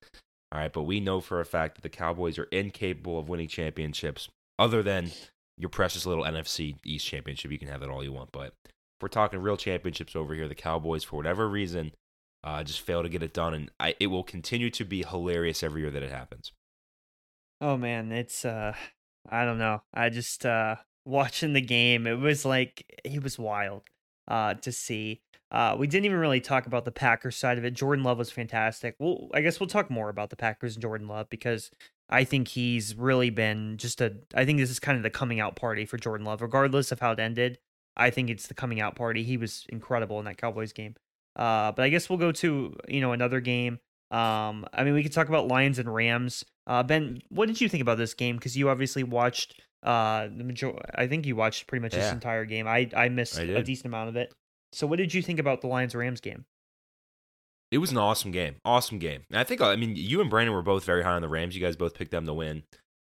[0.50, 3.48] All right, but we know for a fact that the Cowboys are incapable of winning
[3.48, 4.28] championships
[4.58, 5.10] other than
[5.58, 7.50] your precious little NFC East championship.
[7.50, 8.54] You can have that all you want, but
[9.00, 11.92] we're talking real championships over here, the Cowboys, for whatever reason,
[12.42, 15.62] uh, just fail to get it done, and I, it will continue to be hilarious
[15.62, 16.52] every year that it happens.
[17.60, 18.74] Oh man, it's uh,
[19.28, 19.82] I don't know.
[19.92, 23.82] I just uh, watching the game, it was like it was wild
[24.28, 25.20] uh, to see.
[25.50, 27.72] Uh, we didn't even really talk about the Packers side of it.
[27.72, 28.96] Jordan Love was fantastic.
[28.98, 31.70] Well, I guess we'll talk more about the Packers and Jordan Love because
[32.08, 34.16] I think he's really been just a.
[34.34, 37.00] I think this is kind of the coming out party for Jordan Love, regardless of
[37.00, 37.58] how it ended.
[37.96, 39.22] I think it's the coming out party.
[39.22, 40.94] He was incredible in that Cowboys game.
[41.34, 43.78] Uh, but I guess we'll go to you know another game.
[44.10, 46.44] Um, I mean, we could talk about Lions and Rams.
[46.66, 48.36] Uh, ben, what did you think about this game?
[48.36, 50.72] Because you obviously watched uh the major.
[50.94, 52.66] I think you watched pretty much this entire game.
[52.66, 54.32] I I missed I a decent amount of it.
[54.72, 56.44] So, what did you think about the Lions Rams game?
[57.70, 58.56] It was an awesome game.
[58.64, 59.24] Awesome game.
[59.30, 61.54] And I think I mean you and Brandon were both very high on the Rams.
[61.54, 62.62] You guys both picked them to win.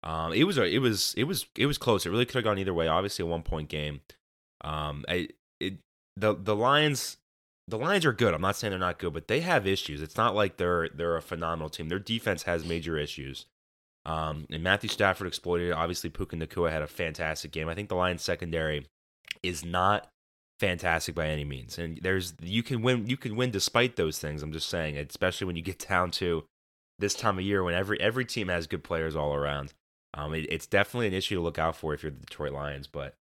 [0.04, 2.06] Um, it was a, it was it was it was close.
[2.06, 2.88] It really could have gone either way.
[2.88, 4.02] Obviously, a one point game.
[4.62, 5.80] Um, I it
[6.16, 7.18] the the Lions
[7.68, 8.34] the Lions are good.
[8.34, 10.02] I'm not saying they're not good, but they have issues.
[10.02, 11.90] It's not like they're they're a phenomenal team.
[11.90, 13.46] Their defense has major issues.
[14.08, 15.74] Um, and Matthew Stafford exploited it.
[15.74, 17.68] Obviously, Puka Nacua had a fantastic game.
[17.68, 18.88] I think the Lions secondary
[19.44, 20.10] is not
[20.60, 21.78] fantastic by any means.
[21.78, 24.42] And there's you can win you can win despite those things.
[24.42, 26.46] I'm just saying, especially when you get down to
[27.00, 29.74] this time of year when every every team has good players all around.
[30.14, 32.88] Um, it, it's definitely an issue to look out for if you're the Detroit Lions,
[32.88, 33.14] but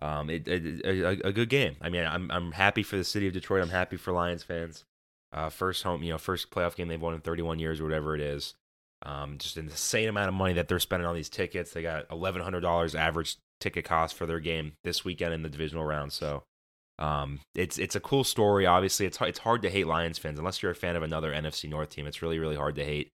[0.00, 1.76] um, it, it, a, a good game.
[1.82, 3.62] I mean, I'm I'm happy for the city of Detroit.
[3.62, 4.84] I'm happy for Lions fans.
[5.32, 8.16] Uh, first home, you know, first playoff game they've won in 31 years or whatever
[8.16, 8.54] it is.
[9.02, 11.72] Um, just an insane amount of money that they're spending on these tickets.
[11.72, 16.12] They got $1,100 average ticket cost for their game this weekend in the divisional round.
[16.12, 16.44] So,
[16.98, 18.66] um, it's it's a cool story.
[18.66, 21.68] Obviously, it's it's hard to hate Lions fans unless you're a fan of another NFC
[21.68, 22.06] North team.
[22.06, 23.10] It's really really hard to hate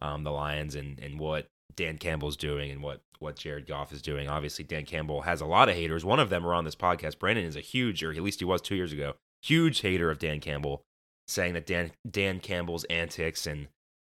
[0.00, 4.02] um, the Lions and and what Dan Campbell's doing and what what Jared Goff is
[4.02, 4.28] doing.
[4.28, 6.04] Obviously, Dan Campbell has a lot of haters.
[6.04, 7.18] One of them are on this podcast.
[7.18, 10.18] Brandon is a huge, or at least he was two years ago, huge hater of
[10.18, 10.82] Dan Campbell,
[11.26, 13.68] saying that Dan Dan Campbell's antics and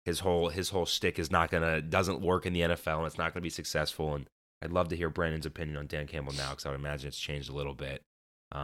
[0.06, 3.18] his whole his whole shtick is not gonna doesn't work in the NFL and it's
[3.18, 4.16] not gonna be successful.
[4.16, 4.28] And
[4.62, 7.20] I'd love to hear Brandon's opinion on Dan Campbell now because I would imagine it's
[7.20, 8.02] changed a little bit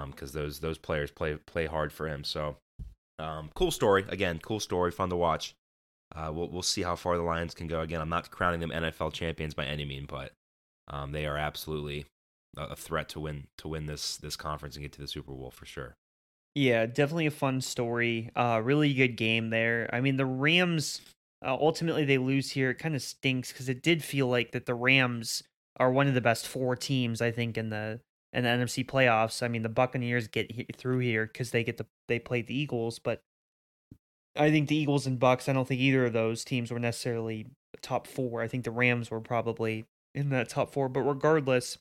[0.07, 2.23] because those those players play play hard for him.
[2.23, 2.57] So
[3.19, 5.55] um, cool story again, cool story, fun to watch.
[6.15, 7.81] Uh, we'll we'll see how far the Lions can go.
[7.81, 10.31] Again, I'm not crowning them NFL champions by any mean, but
[10.87, 12.05] um, they are absolutely
[12.55, 15.51] a threat to win to win this this conference and get to the Super Bowl
[15.51, 15.95] for sure.
[16.55, 18.31] Yeah, definitely a fun story.
[18.35, 19.89] Uh, really good game there.
[19.93, 21.01] I mean, the Rams
[21.45, 22.71] uh, ultimately they lose here.
[22.71, 25.43] It kind of stinks because it did feel like that the Rams
[25.79, 27.99] are one of the best four teams I think in the
[28.33, 29.43] in the NFC playoffs.
[29.43, 32.57] I mean, the Buccaneers get he- through here because they get the they played the
[32.57, 33.21] Eagles, but
[34.35, 35.47] I think the Eagles and Bucks.
[35.47, 37.47] I don't think either of those teams were necessarily
[37.81, 38.41] top four.
[38.41, 40.89] I think the Rams were probably in that top four.
[40.89, 41.77] But regardless,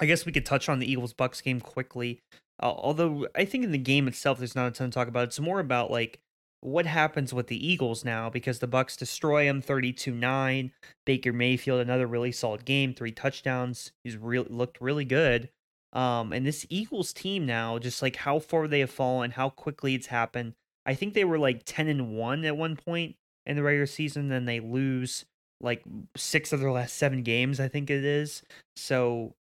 [0.00, 2.20] I guess we could touch on the Eagles Bucks game quickly.
[2.62, 5.24] Uh, although I think in the game itself, there's not a ton to talk about.
[5.24, 6.20] It's more about like
[6.66, 10.72] what happens with the Eagles now because the Bucks destroy them 32-9.
[11.04, 13.92] Baker Mayfield another really solid game, three touchdowns.
[14.02, 15.48] He's really looked really good.
[15.92, 19.94] Um, and this Eagles team now, just like how far they have fallen, how quickly
[19.94, 20.54] it's happened.
[20.84, 23.14] I think they were like 10 and 1 at one point
[23.46, 25.24] in the regular season, then they lose
[25.60, 25.84] like
[26.16, 28.42] six of their last seven games, I think it is.
[28.74, 29.36] So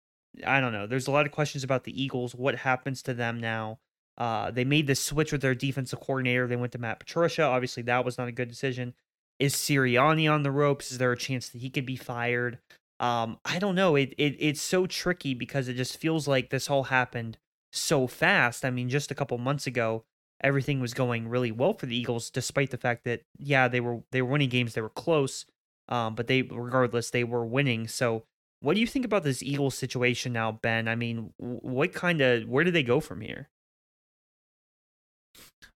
[0.45, 0.85] I don't know.
[0.85, 2.35] There's a lot of questions about the Eagles.
[2.35, 3.79] What happens to them now?
[4.17, 6.47] Uh, they made the switch with their defensive coordinator.
[6.47, 7.43] They went to Matt Patricia.
[7.43, 8.93] Obviously, that was not a good decision.
[9.39, 10.91] Is Sirianni on the ropes?
[10.91, 12.59] Is there a chance that he could be fired?
[12.99, 13.95] Um, I don't know.
[13.95, 17.37] It, it it's so tricky because it just feels like this all happened
[17.73, 18.63] so fast.
[18.63, 20.05] I mean, just a couple months ago,
[20.41, 24.01] everything was going really well for the Eagles, despite the fact that yeah, they were
[24.11, 25.45] they were winning games, they were close,
[25.89, 27.87] um, but they regardless they were winning.
[27.89, 28.23] So,
[28.61, 30.87] what do you think about this Eagles situation now, Ben?
[30.87, 33.49] I mean, what kind of where do they go from here?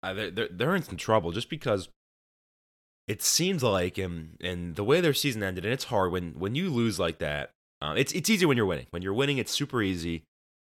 [0.03, 1.89] Uh, they're, they're in some trouble just because
[3.07, 6.55] it seems like and and the way their season ended and it's hard when when
[6.55, 8.87] you lose like that um, it's it's easy when you're winning.
[8.89, 10.23] When you're winning it's super easy.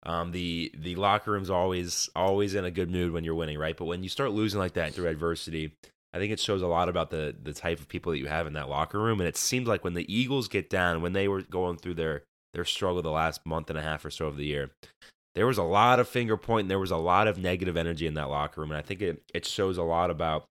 [0.02, 3.76] Um, the the locker room's always always in a good mood when you're winning right?
[3.76, 5.72] But when you start losing like that through adversity
[6.12, 8.46] I think it shows a lot about the the type of people that you have
[8.46, 9.20] in that locker room.
[9.20, 12.22] And it seemed like when the Eagles get down, when they were going through their
[12.52, 14.70] their struggle the last month and a half or so of the year,
[15.34, 16.68] there was a lot of finger pointing.
[16.68, 19.22] There was a lot of negative energy in that locker room, and I think it
[19.32, 20.44] it shows a lot about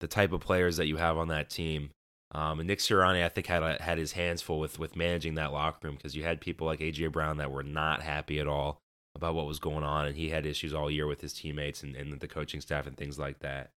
[0.00, 1.90] the type of players that you have on that team.
[2.32, 5.34] Um, and Nick Sirianni, I think, had a, had his hands full with with managing
[5.34, 8.46] that locker room because you had people like AJ Brown that were not happy at
[8.46, 8.78] all
[9.14, 11.96] about what was going on, and he had issues all year with his teammates and,
[11.96, 13.70] and the coaching staff and things like that.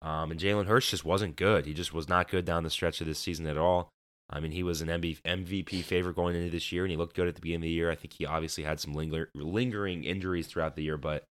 [0.00, 1.66] Um, and Jalen Hurts just wasn't good.
[1.66, 3.90] He just was not good down the stretch of this season at all.
[4.30, 7.28] I mean, he was an MVP favorite going into this year, and he looked good
[7.28, 7.90] at the beginning of the year.
[7.90, 11.24] I think he obviously had some linger, lingering injuries throughout the year, but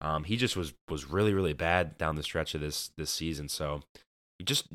[0.00, 3.48] um, he just was was really really bad down the stretch of this this season.
[3.48, 3.82] So,
[4.44, 4.68] just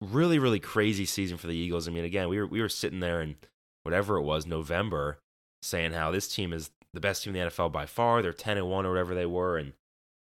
[0.00, 1.88] really really crazy season for the Eagles.
[1.88, 3.36] I mean, again, we were we were sitting there in
[3.82, 5.18] whatever it was November,
[5.62, 8.22] saying how this team is the best team in the NFL by far.
[8.22, 9.72] They're ten and one or whatever they were, and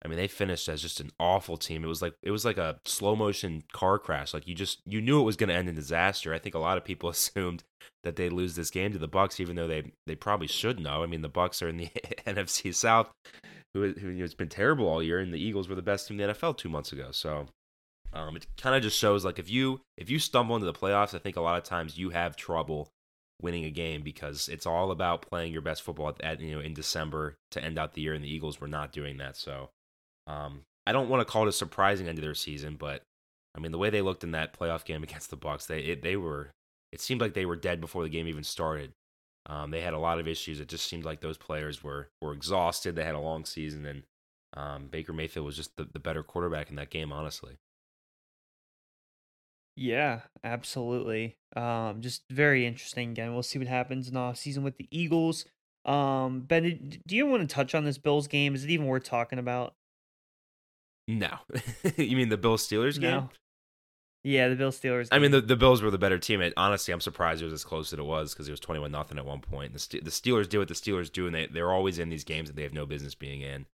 [0.04, 1.84] I mean, they finished as just an awful team.
[1.84, 4.32] It was like it was like a slow motion car crash.
[4.32, 6.32] Like you just you knew it was going to end in disaster.
[6.32, 7.64] I think a lot of people assumed
[8.04, 11.02] that they'd lose this game to the Bucks, even though they they probably should know.
[11.02, 11.88] I mean, the Bucks are in the
[12.26, 13.10] NFC South,
[13.74, 16.28] who who has been terrible all year, and the Eagles were the best team in
[16.28, 17.08] the NFL two months ago.
[17.10, 17.48] So
[18.12, 21.14] um, it kind of just shows like if you if you stumble into the playoffs,
[21.14, 22.88] I think a lot of times you have trouble
[23.40, 26.74] winning a game because it's all about playing your best football at you know in
[26.74, 29.36] December to end out the year, and the Eagles were not doing that.
[29.36, 29.70] So.
[30.28, 33.02] Um, I don't want to call it a surprising end of their season, but
[33.56, 36.02] I mean the way they looked in that playoff game against the Bucks, they it,
[36.02, 36.50] they were
[36.92, 38.92] it seemed like they were dead before the game even started.
[39.46, 40.60] Um, they had a lot of issues.
[40.60, 42.94] It just seemed like those players were were exhausted.
[42.94, 44.02] They had a long season, and
[44.54, 47.56] um, Baker Mayfield was just the, the better quarterback in that game, honestly.
[49.76, 51.36] Yeah, absolutely.
[51.54, 53.10] Um, just very interesting.
[53.12, 55.44] Again, we'll see what happens in the season with the Eagles.
[55.84, 58.54] Um, Ben, do you want to touch on this Bills game?
[58.54, 59.74] Is it even worth talking about?
[61.08, 61.38] No,
[61.96, 63.10] you mean the Bill Steelers game?
[63.10, 63.30] No.
[64.24, 65.08] Yeah, the Bill Steelers.
[65.10, 66.42] I mean, the, the Bills were the better team.
[66.42, 68.90] It, honestly, I'm surprised it was as close as it was because it was 21
[68.90, 69.72] nothing at one point.
[69.72, 72.48] The, the Steelers do what the Steelers do, and they they're always in these games
[72.48, 73.66] that they have no business being in.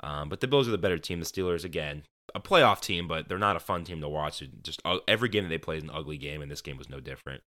[0.00, 1.20] Um, but the Bills are the better team.
[1.20, 2.02] The Steelers, again,
[2.34, 4.42] a playoff team, but they're not a fun team to watch.
[4.62, 6.90] Just uh, every game that they play is an ugly game, and this game was
[6.90, 7.42] no different.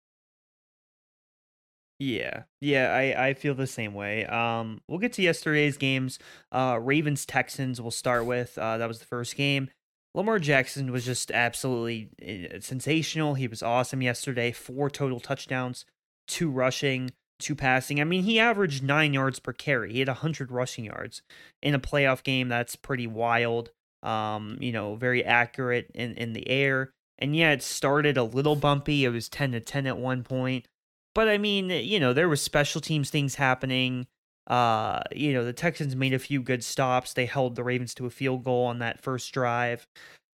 [1.99, 4.25] Yeah, yeah, I, I feel the same way.
[4.25, 6.19] Um, we'll get to yesterday's games.
[6.51, 7.79] Uh, Ravens Texans.
[7.79, 8.57] We'll start with.
[8.57, 9.69] Uh, that was the first game.
[10.13, 13.35] Lamar Jackson was just absolutely eh, sensational.
[13.35, 14.51] He was awesome yesterday.
[14.51, 15.85] Four total touchdowns,
[16.27, 18.01] two rushing, two passing.
[18.01, 19.93] I mean, he averaged nine yards per carry.
[19.93, 21.21] He had hundred rushing yards
[21.61, 22.49] in a playoff game.
[22.49, 23.71] That's pretty wild.
[24.03, 26.91] Um, you know, very accurate in in the air.
[27.17, 29.05] And yeah, it started a little bumpy.
[29.05, 30.65] It was ten to ten at one point
[31.15, 34.05] but I mean, you know, there was special teams things happening.
[34.47, 37.13] Uh, you know, the Texans made a few good stops.
[37.13, 39.87] They held the Ravens to a field goal on that first drive.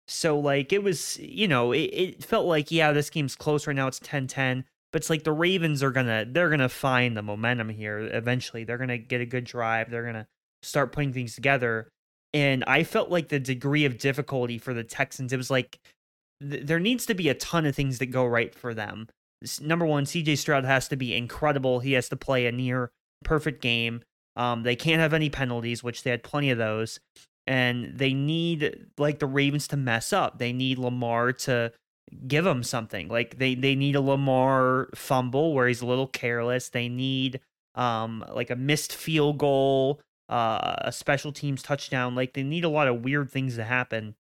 [0.08, 3.76] So like it was, you know, it, it felt like yeah, this game's close right
[3.76, 3.86] now.
[3.86, 8.10] It's 10-10, but it's like the Ravens are gonna they're gonna find the momentum here
[8.12, 8.64] eventually.
[8.64, 9.90] They're gonna get a good drive.
[9.90, 10.26] They're gonna
[10.62, 11.88] start putting things together.
[12.32, 15.78] And I felt like the degree of difficulty for the Texans, it was like
[16.40, 19.08] th- there needs to be a ton of things that go right for them
[19.61, 21.80] number one, CJ Stroud has to be incredible.
[21.80, 22.91] He has to play a near
[23.24, 24.03] perfect game.
[24.36, 27.01] Um, they can't have any penalties, which they had plenty of those.
[27.47, 30.38] And they need like the Ravens to mess up.
[30.38, 31.72] They need Lamar to
[32.26, 33.09] give them something.
[33.09, 36.68] Like they they need a Lamar fumble where he's a little careless.
[36.68, 37.41] They need
[37.74, 42.14] um like a missed field goal, uh, a special teams touchdown.
[42.14, 44.14] Like they need a lot of weird things to happen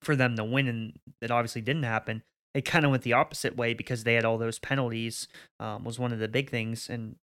[0.00, 2.22] for them to win, and it obviously didn't happen
[2.54, 5.28] it kind of went the opposite way because they had all those penalties
[5.60, 7.16] um, was one of the big things and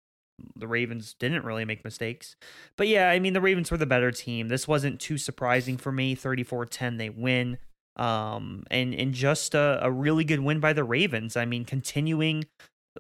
[0.57, 2.37] the Ravens didn't really make mistakes.
[2.77, 4.49] But yeah, I mean the Ravens were the better team.
[4.49, 6.17] This wasn't too surprising for me.
[6.17, 7.59] 34-10 they win.
[7.97, 11.37] Um and and just a, a really good win by the Ravens.
[11.37, 12.45] I mean continuing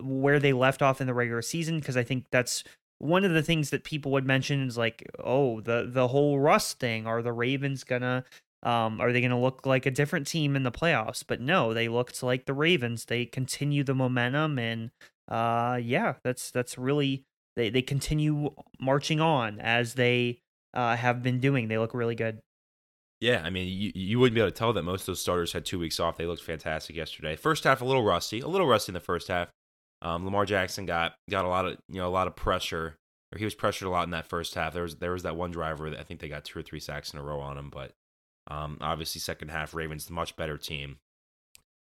[0.00, 2.64] where they left off in the regular season because I think that's
[2.98, 6.74] one of the things that people would mention is like, oh, the the whole Russ
[6.74, 7.06] thing.
[7.06, 8.24] Are the Ravens gonna
[8.64, 11.22] um, are they going to look like a different team in the playoffs?
[11.26, 13.04] But no, they looked like the Ravens.
[13.04, 14.90] They continue the momentum, and
[15.28, 17.24] uh, yeah, that's that's really
[17.56, 18.50] they they continue
[18.80, 20.40] marching on as they
[20.72, 21.68] uh, have been doing.
[21.68, 22.40] They look really good.
[23.20, 25.52] Yeah, I mean, you, you wouldn't be able to tell that most of those starters
[25.52, 26.16] had two weeks off.
[26.16, 27.36] They looked fantastic yesterday.
[27.36, 29.48] First half, a little rusty, a little rusty in the first half.
[30.02, 32.96] Um, Lamar Jackson got got a lot of you know a lot of pressure,
[33.32, 34.72] or he was pressured a lot in that first half.
[34.72, 36.80] There was there was that one driver that I think they got two or three
[36.80, 37.92] sacks in a row on him, but
[38.48, 40.98] um, obviously, second half, Ravens much better team.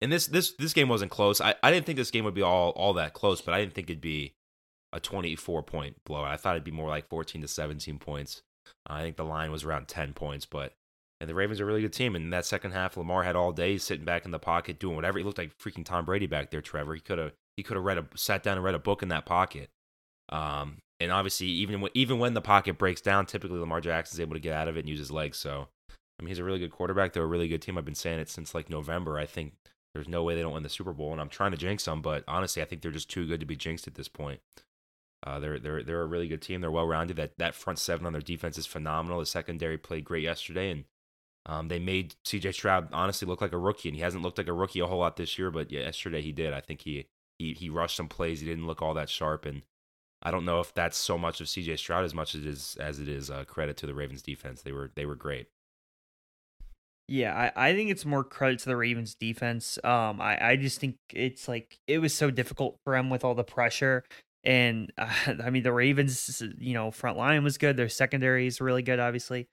[0.01, 1.39] And this this this game wasn't close.
[1.41, 3.73] I, I didn't think this game would be all all that close, but I didn't
[3.73, 4.33] think it'd be
[4.93, 6.31] a 24 point blowout.
[6.31, 8.41] I thought it'd be more like 14 to 17 points.
[8.89, 10.73] Uh, I think the line was around 10 points, but
[11.19, 12.15] And the Ravens are a really good team.
[12.15, 14.95] And in that second half, Lamar had all day sitting back in the pocket doing
[14.95, 15.17] whatever.
[15.17, 16.95] He looked like freaking Tom Brady back there, Trevor.
[16.95, 19.09] He could have he could have read a sat down and read a book in
[19.09, 19.69] that pocket.
[20.29, 24.33] Um, and obviously, even when, even when the pocket breaks down, typically Lamar Jackson's able
[24.33, 25.37] to get out of it and use his legs.
[25.37, 25.67] So,
[26.21, 27.13] I mean, he's a really good quarterback.
[27.13, 27.77] They're a really good team.
[27.77, 29.17] I've been saying it since like November.
[29.17, 29.53] I think
[29.93, 32.01] there's no way they don't win the Super Bowl, and I'm trying to jinx them,
[32.01, 34.39] but honestly, I think they're just too good to be jinxed at this point.
[35.25, 36.61] Uh, they're they're they're a really good team.
[36.61, 37.17] They're well rounded.
[37.17, 39.19] That that front seven on their defense is phenomenal.
[39.19, 40.85] The secondary played great yesterday, and
[41.45, 42.53] um, they made C.J.
[42.53, 44.99] Stroud honestly look like a rookie, and he hasn't looked like a rookie a whole
[44.99, 45.51] lot this year.
[45.51, 46.53] But yeah, yesterday he did.
[46.53, 47.07] I think he
[47.37, 48.39] he he rushed some plays.
[48.39, 49.63] He didn't look all that sharp, and
[50.23, 51.75] I don't know if that's so much of C.J.
[51.77, 54.61] Stroud as much as it is as it is uh, credit to the Ravens defense.
[54.61, 55.47] They were they were great.
[57.11, 59.77] Yeah, I, I think it's more credit to the Ravens defense.
[59.83, 63.35] Um, I, I just think it's like it was so difficult for them with all
[63.35, 64.05] the pressure.
[64.45, 65.11] And uh,
[65.43, 67.75] I mean, the Ravens, you know, front line was good.
[67.75, 69.49] Their secondary is really good, obviously.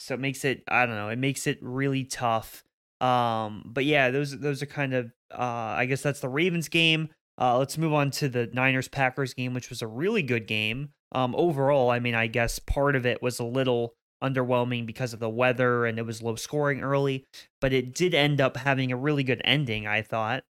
[0.00, 2.64] So it makes it, I don't know, it makes it really tough.
[3.00, 7.10] Um, but yeah, those those are kind of, uh, I guess that's the Ravens game.
[7.40, 10.88] Uh, let's move on to the Niners Packers game, which was a really good game.
[11.12, 15.20] Um, overall, I mean, I guess part of it was a little underwhelming because of
[15.20, 17.24] the weather and it was low scoring early,
[17.60, 20.44] but it did end up having a really good ending, I thought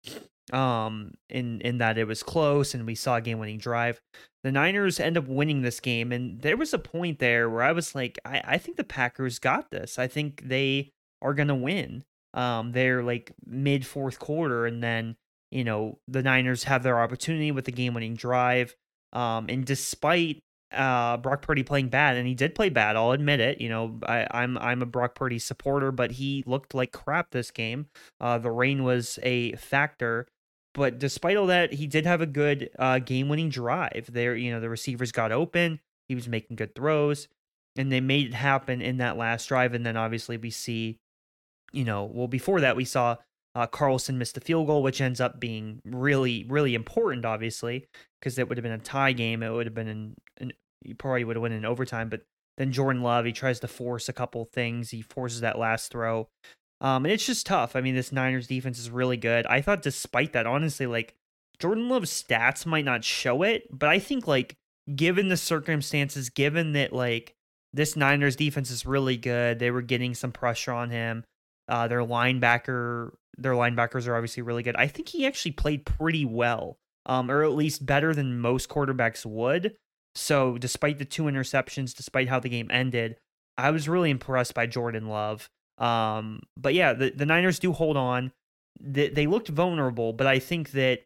[0.53, 3.99] um in in that it was close and we saw a game winning drive.
[4.43, 7.71] The niners end up winning this game and there was a point there where i
[7.71, 9.97] was like i, I think the packers got this.
[9.97, 10.91] I think they
[11.21, 12.03] are gonna win.
[12.33, 15.15] Um they're like mid fourth quarter and then
[15.51, 18.75] you know the niners have their opportunity with the game winning drive
[19.13, 20.43] um and despite
[20.75, 23.99] uh brock purdy playing bad and he did play bad i'll admit it you know
[24.05, 27.87] I, i'm i'm a brock purdy supporter but he looked like crap this game
[28.19, 30.27] uh the rain was a factor
[30.75, 34.09] but despite all that, he did have a good uh, game-winning drive.
[34.11, 35.79] There, you know, the receivers got open.
[36.09, 37.29] He was making good throws,
[37.77, 39.73] and they made it happen in that last drive.
[39.73, 40.99] And then obviously we see,
[41.71, 43.15] you know, well before that we saw
[43.55, 47.87] uh, Carlson missed the field goal, which ends up being really, really important, obviously,
[48.19, 49.41] because it would have been a tie game.
[49.41, 50.53] It would have been an, in
[50.83, 52.09] you probably would have won in overtime.
[52.09, 52.21] But
[52.57, 54.91] then Jordan Love, he tries to force a couple things.
[54.91, 56.27] He forces that last throw.
[56.81, 57.75] Um, and it's just tough.
[57.75, 59.45] I mean, this Niners defense is really good.
[59.47, 61.15] I thought, despite that, honestly, like
[61.59, 64.55] Jordan Love's stats might not show it, but I think, like,
[64.93, 67.33] given the circumstances, given that, like,
[67.73, 71.23] this Niners defense is really good, they were getting some pressure on him.
[71.67, 74.75] Uh, their linebacker, their linebackers are obviously really good.
[74.75, 79.25] I think he actually played pretty well, um, or at least better than most quarterbacks
[79.25, 79.75] would.
[80.15, 83.17] So, despite the two interceptions, despite how the game ended,
[83.57, 85.49] I was really impressed by Jordan Love.
[85.77, 88.31] Um, but yeah, the, the Niners do hold on.
[88.79, 91.01] They, they looked vulnerable, but I think that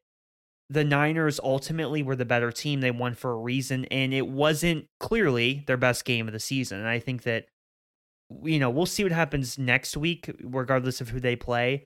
[0.70, 2.82] the Niners ultimately were the better team.
[2.82, 6.80] They won for a reason, and it wasn't clearly their best game of the season.
[6.80, 7.46] And I think that,
[8.44, 11.86] you know, we'll see what happens next week, regardless of who they play.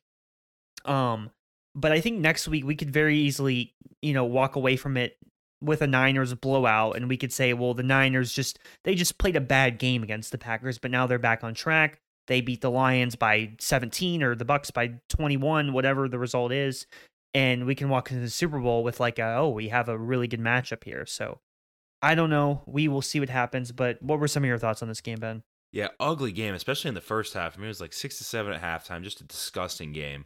[0.83, 1.31] Um,
[1.73, 5.17] but I think next week we could very easily, you know, walk away from it
[5.63, 9.35] with a Niners blowout, and we could say, well, the Niners just they just played
[9.35, 12.71] a bad game against the Packers, but now they're back on track they beat the
[12.71, 16.87] Lions by 17 or the Bucks by 21, whatever the result is,
[17.33, 19.97] and we can walk into the Super Bowl with like, a, oh, we have a
[19.97, 21.05] really good matchup here.
[21.05, 21.39] So
[22.01, 22.61] I don't know.
[22.65, 23.71] We will see what happens.
[23.71, 25.43] But what were some of your thoughts on this game, Ben?
[25.71, 27.55] Yeah, ugly game, especially in the first half.
[27.55, 30.25] I mean, it was like six to seven at halftime, just a disgusting game.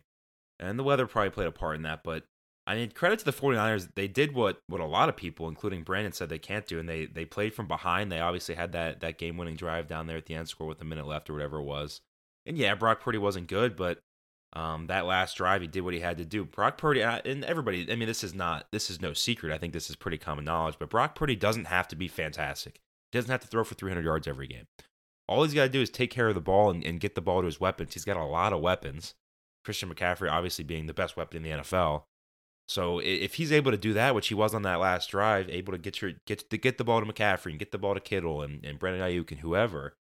[0.59, 2.23] And the weather probably played a part in that, but
[2.67, 3.87] I mean, credit to the 49ers.
[3.95, 6.87] They did what what a lot of people, including Brandon, said they can't do, and
[6.87, 8.11] they they played from behind.
[8.11, 10.81] They obviously had that that game winning drive down there at the end score with
[10.81, 12.01] a minute left or whatever it was.
[12.45, 13.99] And yeah, Brock Purdy wasn't good, but
[14.53, 16.43] um, that last drive he did what he had to do.
[16.43, 17.89] Brock Purdy and everybody.
[17.89, 19.53] I mean, this is not this is no secret.
[19.53, 20.75] I think this is pretty common knowledge.
[20.77, 22.81] But Brock Purdy doesn't have to be fantastic.
[23.11, 24.67] He doesn't have to throw for 300 yards every game.
[25.29, 27.21] All he's got to do is take care of the ball and, and get the
[27.21, 27.93] ball to his weapons.
[27.93, 29.13] He's got a lot of weapons.
[29.63, 32.03] Christian McCaffrey obviously being the best weapon in the NFL.
[32.67, 35.71] So if he's able to do that, which he was on that last drive, able
[35.71, 38.01] to get your get to get the ball to McCaffrey and get the ball to
[38.01, 39.95] Kittle and, and Brandon Aiyuk and whoever,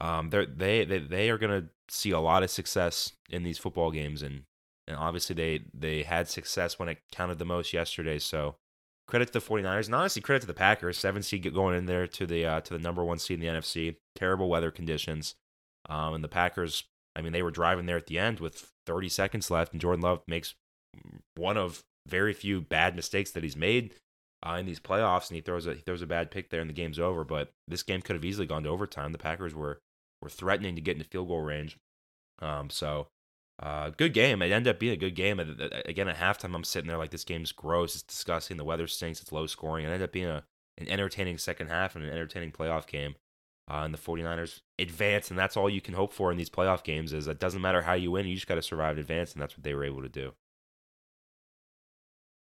[0.00, 0.46] um, they
[0.84, 4.42] they they are gonna see a lot of success in these football games, and
[4.88, 8.18] and obviously they they had success when it counted the most yesterday.
[8.18, 8.56] So
[9.06, 12.08] credit to the 49ers, and honestly credit to the Packers, seven seed going in there
[12.08, 13.96] to the uh, to the number one seed in the NFC.
[14.16, 15.36] Terrible weather conditions,
[15.88, 16.84] um, and the Packers.
[17.14, 20.00] I mean, they were driving there at the end with 30 seconds left, and Jordan
[20.00, 20.54] Love makes
[21.36, 23.94] one of very few bad mistakes that he's made
[24.46, 26.70] uh, in these playoffs, and he throws a he throws a bad pick there, and
[26.70, 27.24] the game's over.
[27.24, 29.12] But this game could have easily gone to overtime.
[29.12, 29.80] The Packers were
[30.22, 31.78] were threatening to get into field goal range.
[32.40, 33.08] Um, so
[33.62, 34.40] uh, good game.
[34.42, 35.38] It ended up being a good game.
[35.38, 37.94] Again, at halftime, I'm sitting there like this game's gross.
[37.94, 38.56] It's disgusting.
[38.56, 39.20] The weather stinks.
[39.20, 39.84] It's low scoring.
[39.84, 40.44] It ended up being a
[40.78, 43.14] an entertaining second half and an entertaining playoff game.
[43.70, 46.82] Uh, and the 49ers advance, and that's all you can hope for in these playoff
[46.82, 47.12] games.
[47.12, 49.40] Is it doesn't matter how you win, you just got to survive and advance, and
[49.40, 50.32] that's what they were able to do.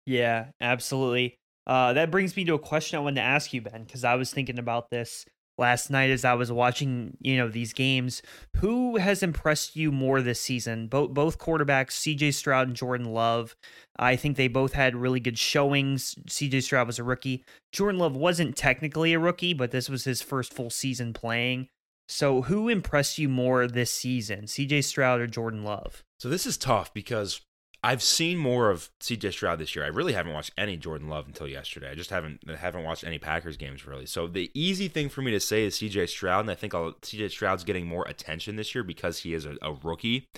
[0.05, 1.37] Yeah, absolutely.
[1.65, 4.15] Uh, that brings me to a question I wanted to ask you, Ben, because I
[4.15, 5.25] was thinking about this
[5.57, 8.21] last night as I was watching, you know, these games.
[8.57, 10.87] Who has impressed you more this season?
[10.87, 13.55] Both both quarterbacks, CJ Stroud and Jordan Love.
[13.97, 16.15] I think they both had really good showings.
[16.27, 17.43] CJ Stroud was a rookie.
[17.71, 21.67] Jordan Love wasn't technically a rookie, but this was his first full season playing.
[22.09, 26.03] So, who impressed you more this season, CJ Stroud or Jordan Love?
[26.19, 27.41] So this is tough because
[27.85, 29.83] I've seen more of CJ Stroud this year.
[29.83, 31.91] I really haven't watched any Jordan Love until yesterday.
[31.91, 34.05] I just haven't haven't watched any Packers games really.
[34.05, 36.93] So the easy thing for me to say is CJ Stroud, and I think I'll,
[36.93, 40.29] CJ Stroud's getting more attention this year because he is a, a rookie.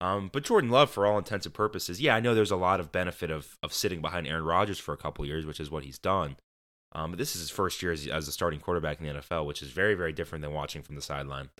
[0.00, 2.78] Um, but Jordan Love, for all intents and purposes, yeah, I know there's a lot
[2.78, 5.84] of benefit of of sitting behind Aaron Rodgers for a couple years, which is what
[5.84, 6.36] he's done.
[6.92, 9.46] Um, but this is his first year as, as a starting quarterback in the NFL,
[9.46, 11.50] which is very very different than watching from the sideline.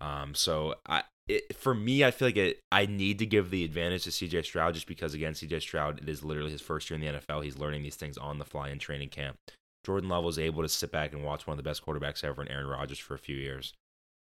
[0.00, 3.64] Um, so I, it, for me, I feel like it, I need to give the
[3.64, 6.98] advantage to CJ Stroud just because, again, CJ Stroud, it is literally his first year
[6.98, 7.44] in the NFL.
[7.44, 9.36] He's learning these things on the fly in training camp.
[9.84, 12.42] Jordan Love was able to sit back and watch one of the best quarterbacks ever
[12.42, 13.74] in Aaron Rodgers for a few years.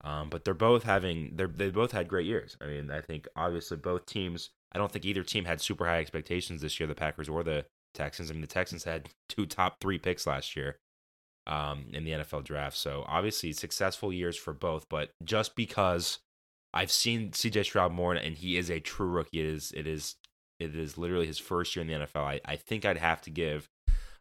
[0.03, 2.57] Um, but they're both having they're they both had great years.
[2.61, 4.49] I mean, I think obviously both teams.
[4.73, 7.65] I don't think either team had super high expectations this year, the Packers or the
[7.93, 8.29] Texans.
[8.29, 10.75] I mean, the Texans had two top three picks last year
[11.47, 12.77] um, in the NFL draft.
[12.77, 14.87] So obviously successful years for both.
[14.89, 16.19] But just because
[16.75, 20.15] I've seen CJ Stroud more and he is a true rookie, it is it is
[20.59, 22.23] it is literally his first year in the NFL.
[22.23, 23.69] I, I think I'd have to give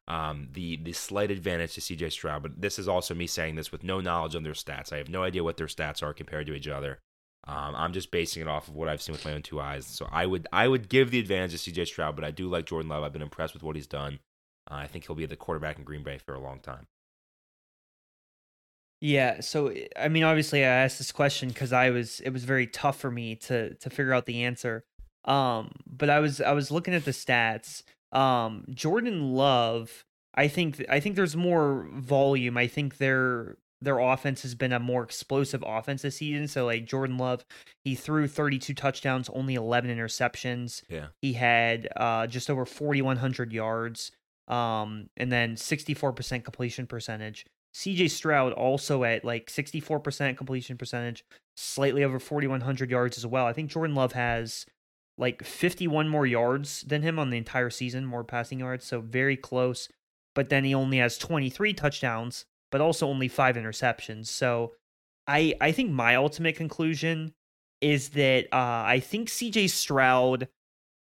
[0.07, 3.73] um, the the slight advantage to CJ Stroud, but this is also me saying this
[3.73, 4.93] with no knowledge on their stats.
[4.93, 7.01] I have no idea what their stats are compared to each other.
[7.47, 9.87] Um, I'm just basing it off of what I've seen with my own two eyes.
[9.87, 12.67] So I would I would give the advantage to CJ Stroud, but I do like
[12.67, 13.03] Jordan Love.
[13.03, 14.21] I've been impressed with what he's done.
[14.71, 16.87] Uh, I think he'll be the quarterback in Green Bay for a long time.
[19.05, 22.45] Yeah, so eh, I mean, obviously, I asked this question because I was it was
[22.45, 24.83] very tough for me to to figure out the answer.
[25.27, 27.83] Um, but I was I was looking at the stats.
[28.13, 32.57] Um, Jordan Love, I think I think there's more volume.
[32.57, 36.49] I think their their offense has been a more explosive offense this season.
[36.49, 37.45] So like Jordan Love,
[37.85, 40.81] he threw 32 touchdowns, only 11 interceptions.
[40.89, 44.13] Yeah, he had uh, just over 4,100 yards,
[44.49, 47.45] um, and then 64% completion percentage.
[47.75, 51.25] CJ Stroud also at like 64% completion percentage,
[51.57, 53.47] slightly over 4,100 yards as well.
[53.47, 54.65] I think Jordan Love has
[55.19, 58.85] like 51 more yards than him on the entire season, more passing yards.
[58.85, 59.89] So very close.
[60.35, 64.27] But then he only has 23 touchdowns, but also only five interceptions.
[64.27, 64.73] So
[65.27, 67.35] I I think my ultimate conclusion
[67.81, 70.49] is that uh, I think CJ Stroud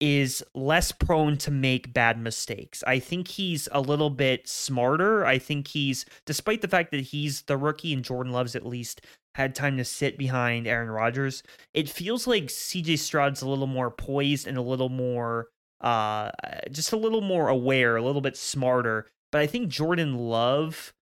[0.03, 2.83] is less prone to make bad mistakes.
[2.89, 5.25] I think he's a little bit smarter.
[5.25, 9.03] I think he's, despite the fact that he's the rookie and Jordan Love's at least
[9.37, 13.93] had time to sit behind Aaron Rodgers, it feels like CJ Stroud's a little more
[13.93, 15.47] poised and a little more,
[15.81, 16.33] uh,
[16.73, 19.07] just a little more aware, a little bit smarter.
[19.31, 20.93] But I think Jordan Love,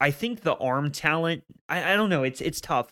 [0.00, 2.88] I think the arm talent, I, I don't know, it's it's tough.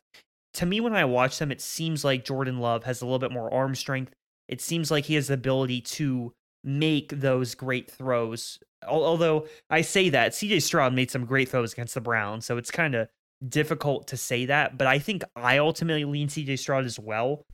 [0.55, 3.33] To me, when I watch them, it seems like Jordan Love has a little bit
[3.33, 4.13] more arm strength
[4.49, 6.33] it seems like he has the ability to
[6.63, 8.59] make those great throws.
[8.87, 12.71] Although I say that CJ Stroud made some great throws against the Browns, so it's
[12.71, 13.09] kind of
[13.47, 14.77] difficult to say that.
[14.77, 17.45] But I think I ultimately lean CJ Stroud as well.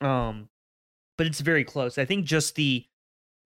[0.00, 0.48] Um,
[1.18, 1.98] but it's very close.
[1.98, 2.86] I think just the,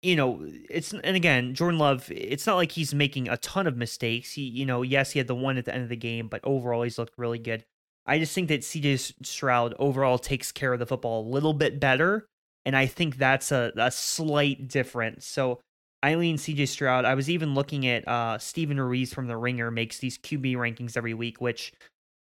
[0.03, 2.11] you know, it's and again Jordan Love.
[2.11, 4.32] It's not like he's making a ton of mistakes.
[4.32, 6.41] He, you know, yes, he had the one at the end of the game, but
[6.43, 7.64] overall he's looked really good.
[8.07, 11.78] I just think that CJ Stroud overall takes care of the football a little bit
[11.78, 12.26] better
[12.65, 15.27] and I think that's a, a slight difference.
[15.27, 15.61] So
[16.05, 19.99] Eileen CJ Stroud, I was even looking at uh Steven Ruiz from the Ringer makes
[19.99, 21.73] these QB rankings every week, which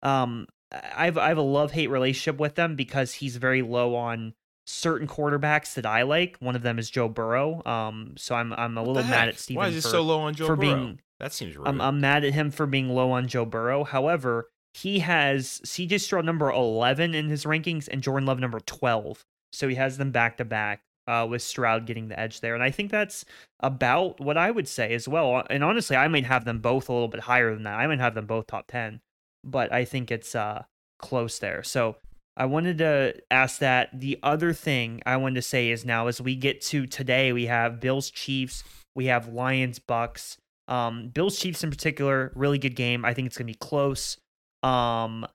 [0.03, 4.35] um I've I have a love hate relationship with them because he's very low on
[4.67, 6.37] certain quarterbacks that I like.
[6.41, 7.63] One of them is Joe Burrow.
[7.65, 9.59] Um, so I'm I'm a little mad at Steven.
[9.59, 10.75] Why is he so low on Joe for Burrow?
[10.75, 11.69] Being, that seems rude.
[11.69, 13.85] I'm I'm mad at him for being low on Joe Burrow.
[13.85, 19.25] However, he has CJ Stroud number 11 in his rankings and Jordan Love number 12.
[19.53, 22.55] So he has them back to back uh, with Stroud getting the edge there.
[22.55, 23.25] And I think that's
[23.61, 25.45] about what I would say as well.
[25.49, 27.79] And honestly, I might have them both a little bit higher than that.
[27.79, 29.01] I might have them both top 10,
[29.45, 30.65] but I think it's uh,
[30.99, 31.63] close there.
[31.63, 31.97] So
[32.37, 33.99] I wanted to ask that.
[33.99, 37.47] The other thing I wanted to say is now, as we get to today, we
[37.47, 38.63] have Bills Chiefs,
[38.95, 40.37] we have Lions Bucks.
[40.69, 43.05] Um, Bills Chiefs in particular, really good game.
[43.05, 44.19] I think it's gonna be close.
[44.63, 45.27] Um,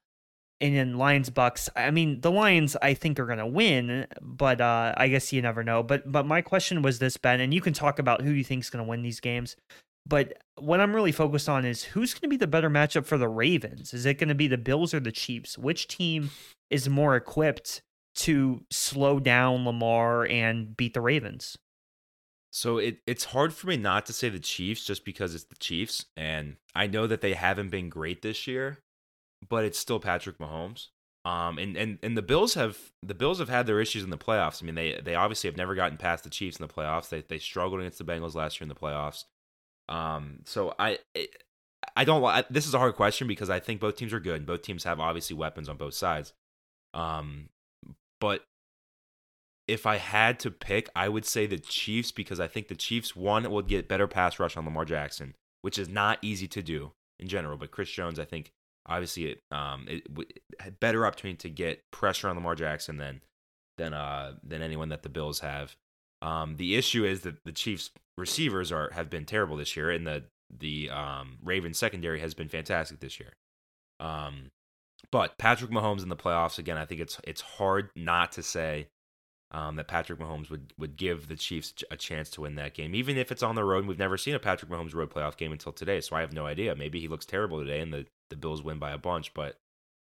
[0.62, 1.68] and then Lions Bucks.
[1.76, 5.62] I mean, the Lions I think are gonna win, but uh, I guess you never
[5.62, 5.82] know.
[5.82, 8.62] But but my question was this, Ben, and you can talk about who you think
[8.62, 9.56] is gonna win these games.
[10.06, 13.18] But what I'm really focused on is who's going to be the better matchup for
[13.18, 13.94] the Ravens?
[13.94, 15.56] Is it going to be the Bills or the Chiefs?
[15.56, 16.30] Which team
[16.70, 17.82] is more equipped
[18.16, 21.56] to slow down Lamar and beat the Ravens?
[22.50, 25.56] So it it's hard for me not to say the Chiefs just because it's the
[25.56, 28.78] Chiefs and I know that they haven't been great this year,
[29.48, 30.88] but it's still Patrick Mahomes.
[31.24, 34.18] Um and, and and the Bills have the Bills have had their issues in the
[34.18, 34.62] playoffs.
[34.62, 37.08] I mean they they obviously have never gotten past the Chiefs in the playoffs.
[37.08, 39.24] They they struggled against the Bengals last year in the playoffs.
[39.88, 40.98] Um so I
[41.96, 44.36] I don't I, this is a hard question because I think both teams are good
[44.36, 46.32] and both teams have obviously weapons on both sides.
[46.94, 47.50] Um
[48.20, 48.44] but
[49.68, 53.14] if I had to pick, I would say the Chiefs because I think the Chiefs
[53.14, 56.92] one will get better pass rush on Lamar Jackson, which is not easy to do
[57.18, 57.56] in general.
[57.56, 58.52] But Chris Jones, I think,
[58.86, 60.06] obviously, it um it,
[60.64, 63.20] it better opportunity to get pressure on Lamar Jackson than
[63.78, 65.76] than uh than anyone that the Bills have.
[66.20, 70.06] Um, the issue is that the Chiefs receivers are have been terrible this year, and
[70.06, 70.24] the
[70.56, 73.32] the um Ravens secondary has been fantastic this year.
[74.00, 74.50] Um,
[75.10, 78.88] but Patrick Mahomes in the playoffs again, I think it's it's hard not to say
[79.52, 82.94] um, that Patrick Mahomes would would give the Chiefs a chance to win that game,
[82.94, 83.86] even if it's on the road.
[83.86, 86.46] We've never seen a Patrick Mahomes road playoff game until today, so I have no
[86.46, 86.74] idea.
[86.74, 89.34] Maybe he looks terrible today, and the the Bills win by a bunch.
[89.34, 89.58] But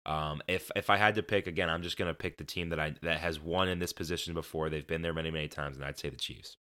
[0.04, 2.78] um, if if I had to pick again, I'm just gonna pick the team that
[2.78, 4.68] I that has won in this position before.
[4.68, 6.58] They've been there many many times, and I'd say the Chiefs.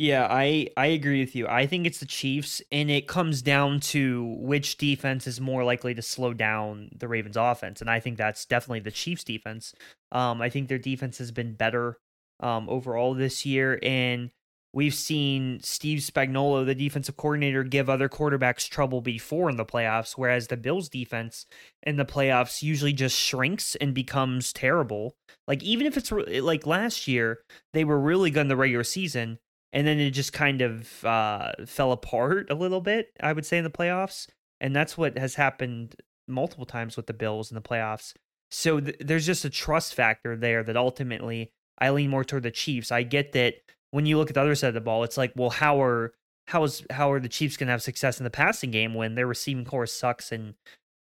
[0.00, 1.48] Yeah, I I agree with you.
[1.48, 5.92] I think it's the Chiefs, and it comes down to which defense is more likely
[5.94, 9.74] to slow down the Ravens' offense, and I think that's definitely the Chiefs' defense.
[10.12, 11.98] Um, I think their defense has been better
[12.38, 14.30] um, overall this year, and
[14.72, 20.12] we've seen Steve Spagnuolo, the defensive coordinator, give other quarterbacks trouble before in the playoffs,
[20.12, 21.44] whereas the Bills' defense
[21.82, 25.16] in the playoffs usually just shrinks and becomes terrible.
[25.48, 27.40] Like even if it's like last year,
[27.72, 29.40] they were really good in the regular season
[29.72, 33.10] and then it just kind of uh, fell apart a little bit.
[33.20, 34.28] I would say in the playoffs,
[34.60, 35.96] and that's what has happened
[36.26, 38.14] multiple times with the Bills in the playoffs.
[38.50, 42.50] So th- there's just a trust factor there that ultimately I lean more toward the
[42.50, 42.90] Chiefs.
[42.90, 43.54] I get that
[43.90, 46.12] when you look at the other side of the ball, it's like, well, how are
[46.48, 49.14] how is how are the Chiefs going to have success in the passing game when
[49.14, 50.54] their receiving corps sucks and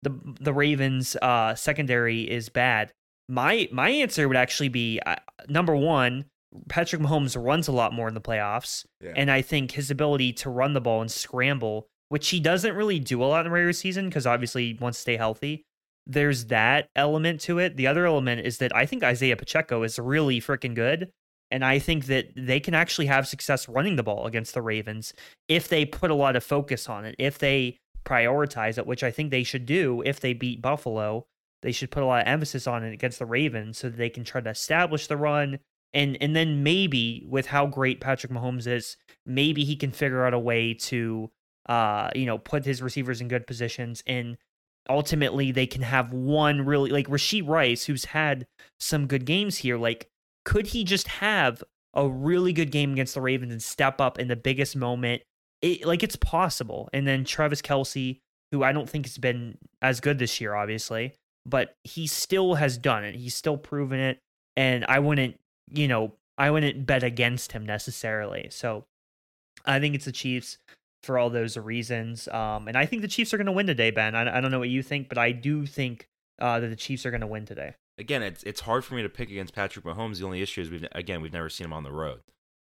[0.02, 2.92] the the Ravens uh, secondary is bad?
[3.28, 5.16] My my answer would actually be uh,
[5.48, 6.26] number one
[6.68, 8.84] Patrick Mahomes runs a lot more in the playoffs.
[9.00, 9.12] Yeah.
[9.16, 12.98] And I think his ability to run the ball and scramble, which he doesn't really
[12.98, 15.64] do a lot in the regular season because obviously he wants to stay healthy.
[16.06, 17.76] There's that element to it.
[17.76, 21.10] The other element is that I think Isaiah Pacheco is really freaking good.
[21.50, 25.12] And I think that they can actually have success running the ball against the Ravens
[25.48, 29.10] if they put a lot of focus on it, if they prioritize it, which I
[29.10, 31.26] think they should do if they beat Buffalo.
[31.60, 34.10] They should put a lot of emphasis on it against the Ravens so that they
[34.10, 35.60] can try to establish the run,
[35.94, 40.34] and and then maybe with how great Patrick Mahomes is, maybe he can figure out
[40.34, 41.30] a way to
[41.68, 44.36] uh you know put his receivers in good positions and
[44.90, 48.46] ultimately they can have one really like Rashee Rice who's had
[48.80, 50.08] some good games here like
[50.44, 51.62] could he just have
[51.94, 55.22] a really good game against the Ravens and step up in the biggest moment?
[55.60, 56.88] It, like it's possible.
[56.92, 58.18] And then Travis Kelce
[58.50, 61.14] who I don't think has been as good this year obviously
[61.46, 63.14] but he still has done it.
[63.14, 64.18] He's still proven it.
[64.56, 65.36] And I wouldn't
[65.74, 68.48] you know, I wouldn't bet against him necessarily.
[68.50, 68.84] So
[69.64, 70.58] I think it's the Chiefs
[71.02, 72.28] for all those reasons.
[72.28, 74.14] Um, and I think the Chiefs are going to win today, Ben.
[74.14, 76.08] I, I, don't know what you think, but I do think
[76.40, 77.74] uh, that the Chiefs are going to win today.
[77.98, 80.18] Again, it's it's hard for me to pick against Patrick Mahomes.
[80.18, 82.20] The only issue is we've again we've never seen him on the road.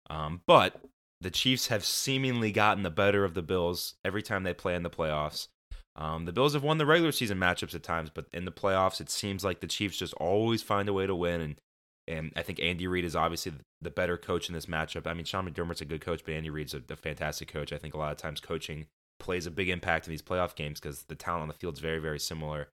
[0.09, 0.79] Um, but
[1.19, 4.83] the Chiefs have seemingly gotten the better of the Bills every time they play in
[4.83, 5.47] the playoffs.
[5.95, 9.01] Um, the Bills have won the regular season matchups at times, but in the playoffs,
[9.01, 11.41] it seems like the Chiefs just always find a way to win.
[11.41, 11.61] And
[12.07, 15.07] and I think Andy Reid is obviously the better coach in this matchup.
[15.07, 17.73] I mean, Sean McDermott's a good coach, but Andy Reid's a, a fantastic coach.
[17.73, 18.85] I think a lot of times coaching
[19.19, 21.79] plays a big impact in these playoff games because the talent on the field is
[21.79, 22.69] very, very similar.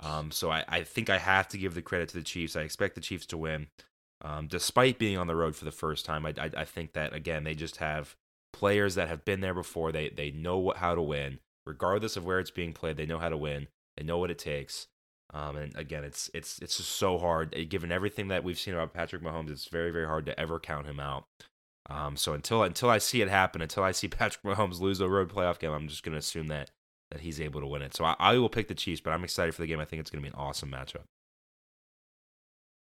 [0.00, 2.56] Um, so I, I, think I have to give the credit to the Chiefs.
[2.56, 3.68] I expect the Chiefs to win,
[4.22, 6.26] um, despite being on the road for the first time.
[6.26, 8.16] I, I, I, think that again they just have
[8.52, 9.92] players that have been there before.
[9.92, 12.96] They they know what, how to win, regardless of where it's being played.
[12.96, 13.68] They know how to win.
[13.96, 14.88] They know what it takes.
[15.34, 17.52] Um, and again, it's it's it's just so hard.
[17.56, 20.60] Eh, given everything that we've seen about Patrick Mahomes, it's very very hard to ever
[20.60, 21.24] count him out.
[21.90, 25.08] Um, so until until I see it happen, until I see Patrick Mahomes lose a
[25.08, 26.70] road playoff game, I'm just going to assume that
[27.10, 27.94] that he's able to win it.
[27.94, 29.80] So I, I will pick the Chiefs, but I'm excited for the game.
[29.80, 31.04] I think it's going to be an awesome matchup.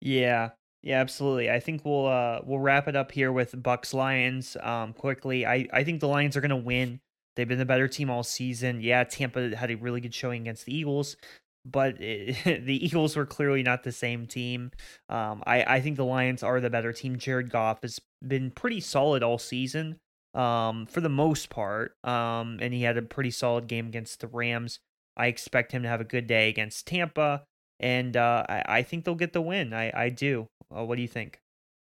[0.00, 0.50] Yeah,
[0.82, 1.50] yeah, absolutely.
[1.50, 5.44] I think we'll uh we'll wrap it up here with Bucks Lions um quickly.
[5.44, 7.00] I I think the Lions are going to win.
[7.36, 8.80] They've been the better team all season.
[8.80, 11.16] Yeah, Tampa had a really good showing against the Eagles
[11.64, 14.70] but it, the Eagles were clearly not the same team.
[15.08, 17.18] Um, I, I think the Lions are the better team.
[17.18, 19.98] Jared Goff has been pretty solid all season.
[20.34, 21.96] um, for the most part.
[22.04, 24.78] Um, and he had a pretty solid game against the Rams.
[25.16, 27.42] I expect him to have a good day against Tampa,
[27.80, 29.72] and uh, I, I think they'll get the win.
[29.74, 30.46] I, I do.
[30.74, 31.40] Uh, what do you think?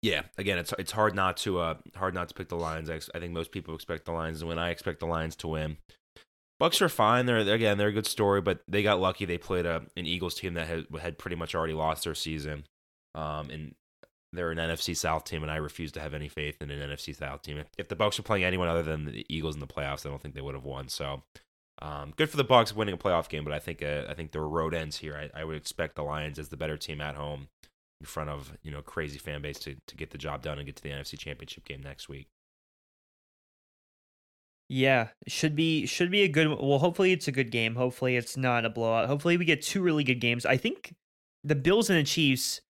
[0.02, 2.90] Yeah, again, it's it's hard not to uh hard not to pick the Lions.
[2.90, 4.58] I, I think most people expect the Lions to win.
[4.58, 5.78] I expect the Lions to win.
[6.60, 7.26] Bucks are fine.
[7.26, 9.26] They're, again they're a good story, but they got lucky.
[9.26, 12.66] They played a an Eagles team that had had pretty much already lost their season,
[13.16, 13.76] um, and
[14.34, 17.16] they're an NFC South team, and I refuse to have any faith in an NFC
[17.16, 17.64] South team.
[17.78, 20.22] If, the Bucks were playing anyone other than the Eagles in the playoffs, I don't
[20.22, 20.88] think they would have won.
[20.90, 21.24] So,
[21.82, 24.32] um, good for the Bucks winning a playoff game, but I think uh, I think
[24.32, 25.16] their road ends here.
[25.16, 27.48] I, I would expect the Lions as the better team at home
[28.02, 30.66] in front of you know crazy fan base to to get the job done and
[30.66, 32.28] get to the NFC Championship game next week.
[34.70, 36.48] Yeah, should be should be a good.
[36.48, 37.76] Well, hopefully it's a good game.
[37.76, 39.08] Hopefully it's not a blowout.
[39.08, 40.46] Hopefully we get two really good games.
[40.46, 40.94] I think
[41.44, 42.62] the Bills and the Chiefs.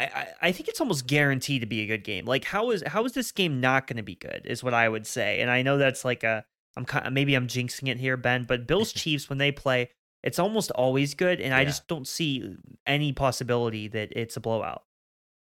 [0.00, 2.24] I, I think it's almost guaranteed to be a good game.
[2.24, 4.42] Like how is how is this game not going to be good?
[4.46, 5.40] Is what I would say.
[5.40, 6.44] And I know that's like a
[6.76, 8.44] I'm kind of, maybe I'm jinxing it here, Ben.
[8.44, 9.90] But Bills Chiefs when they play,
[10.24, 11.58] it's almost always good, and yeah.
[11.58, 12.54] I just don't see uh,
[12.86, 14.82] any possibility that it's a blowout.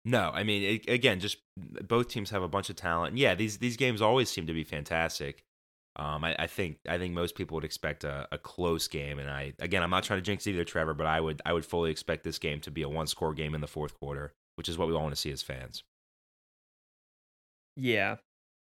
[0.05, 3.16] No, I mean, it, again, just both teams have a bunch of talent.
[3.16, 5.45] Yeah, these these games always seem to be fantastic.
[5.99, 9.29] Um, I, I, think I think most people would expect a, a, close game, and
[9.29, 11.91] I again I'm not trying to jinx either, Trevor, but I would I would fully
[11.91, 14.79] expect this game to be a one score game in the fourth quarter, which is
[14.79, 15.83] what we all want to see as fans.
[17.77, 18.17] Yeah,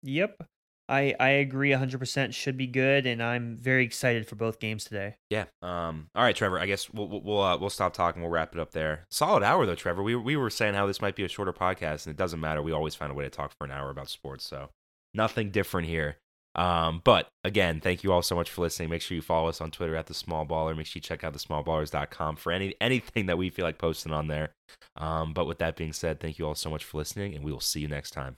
[0.03, 0.43] yep,
[0.91, 4.85] I I agree 100 percent should be good, and I'm very excited for both games
[4.85, 5.15] today.
[5.31, 5.45] Yeah.
[5.63, 6.09] Um.
[6.17, 6.59] All right, Trevor.
[6.59, 8.23] I guess we'll we'll uh, we'll stop talking.
[8.23, 9.07] We'll wrap it up there.
[9.09, 10.03] Solid hour though, Trevor.
[10.03, 12.61] We we were saying how this might be a shorter podcast, and it doesn't matter.
[12.61, 14.71] We always find a way to talk for an hour about sports, so
[15.15, 16.17] nothing different here.
[16.55, 18.91] Um, but again, thank you all so much for listening.
[18.91, 20.77] Make sure you follow us on Twitter at the Small Baller.
[20.77, 24.13] Make sure you check out the smallballers.com for any anything that we feel like posting
[24.13, 24.51] on there.
[24.97, 27.53] Um, but with that being said, thank you all so much for listening, and we
[27.53, 28.37] will see you next time.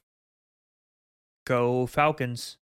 [1.46, 2.58] Go Falcons.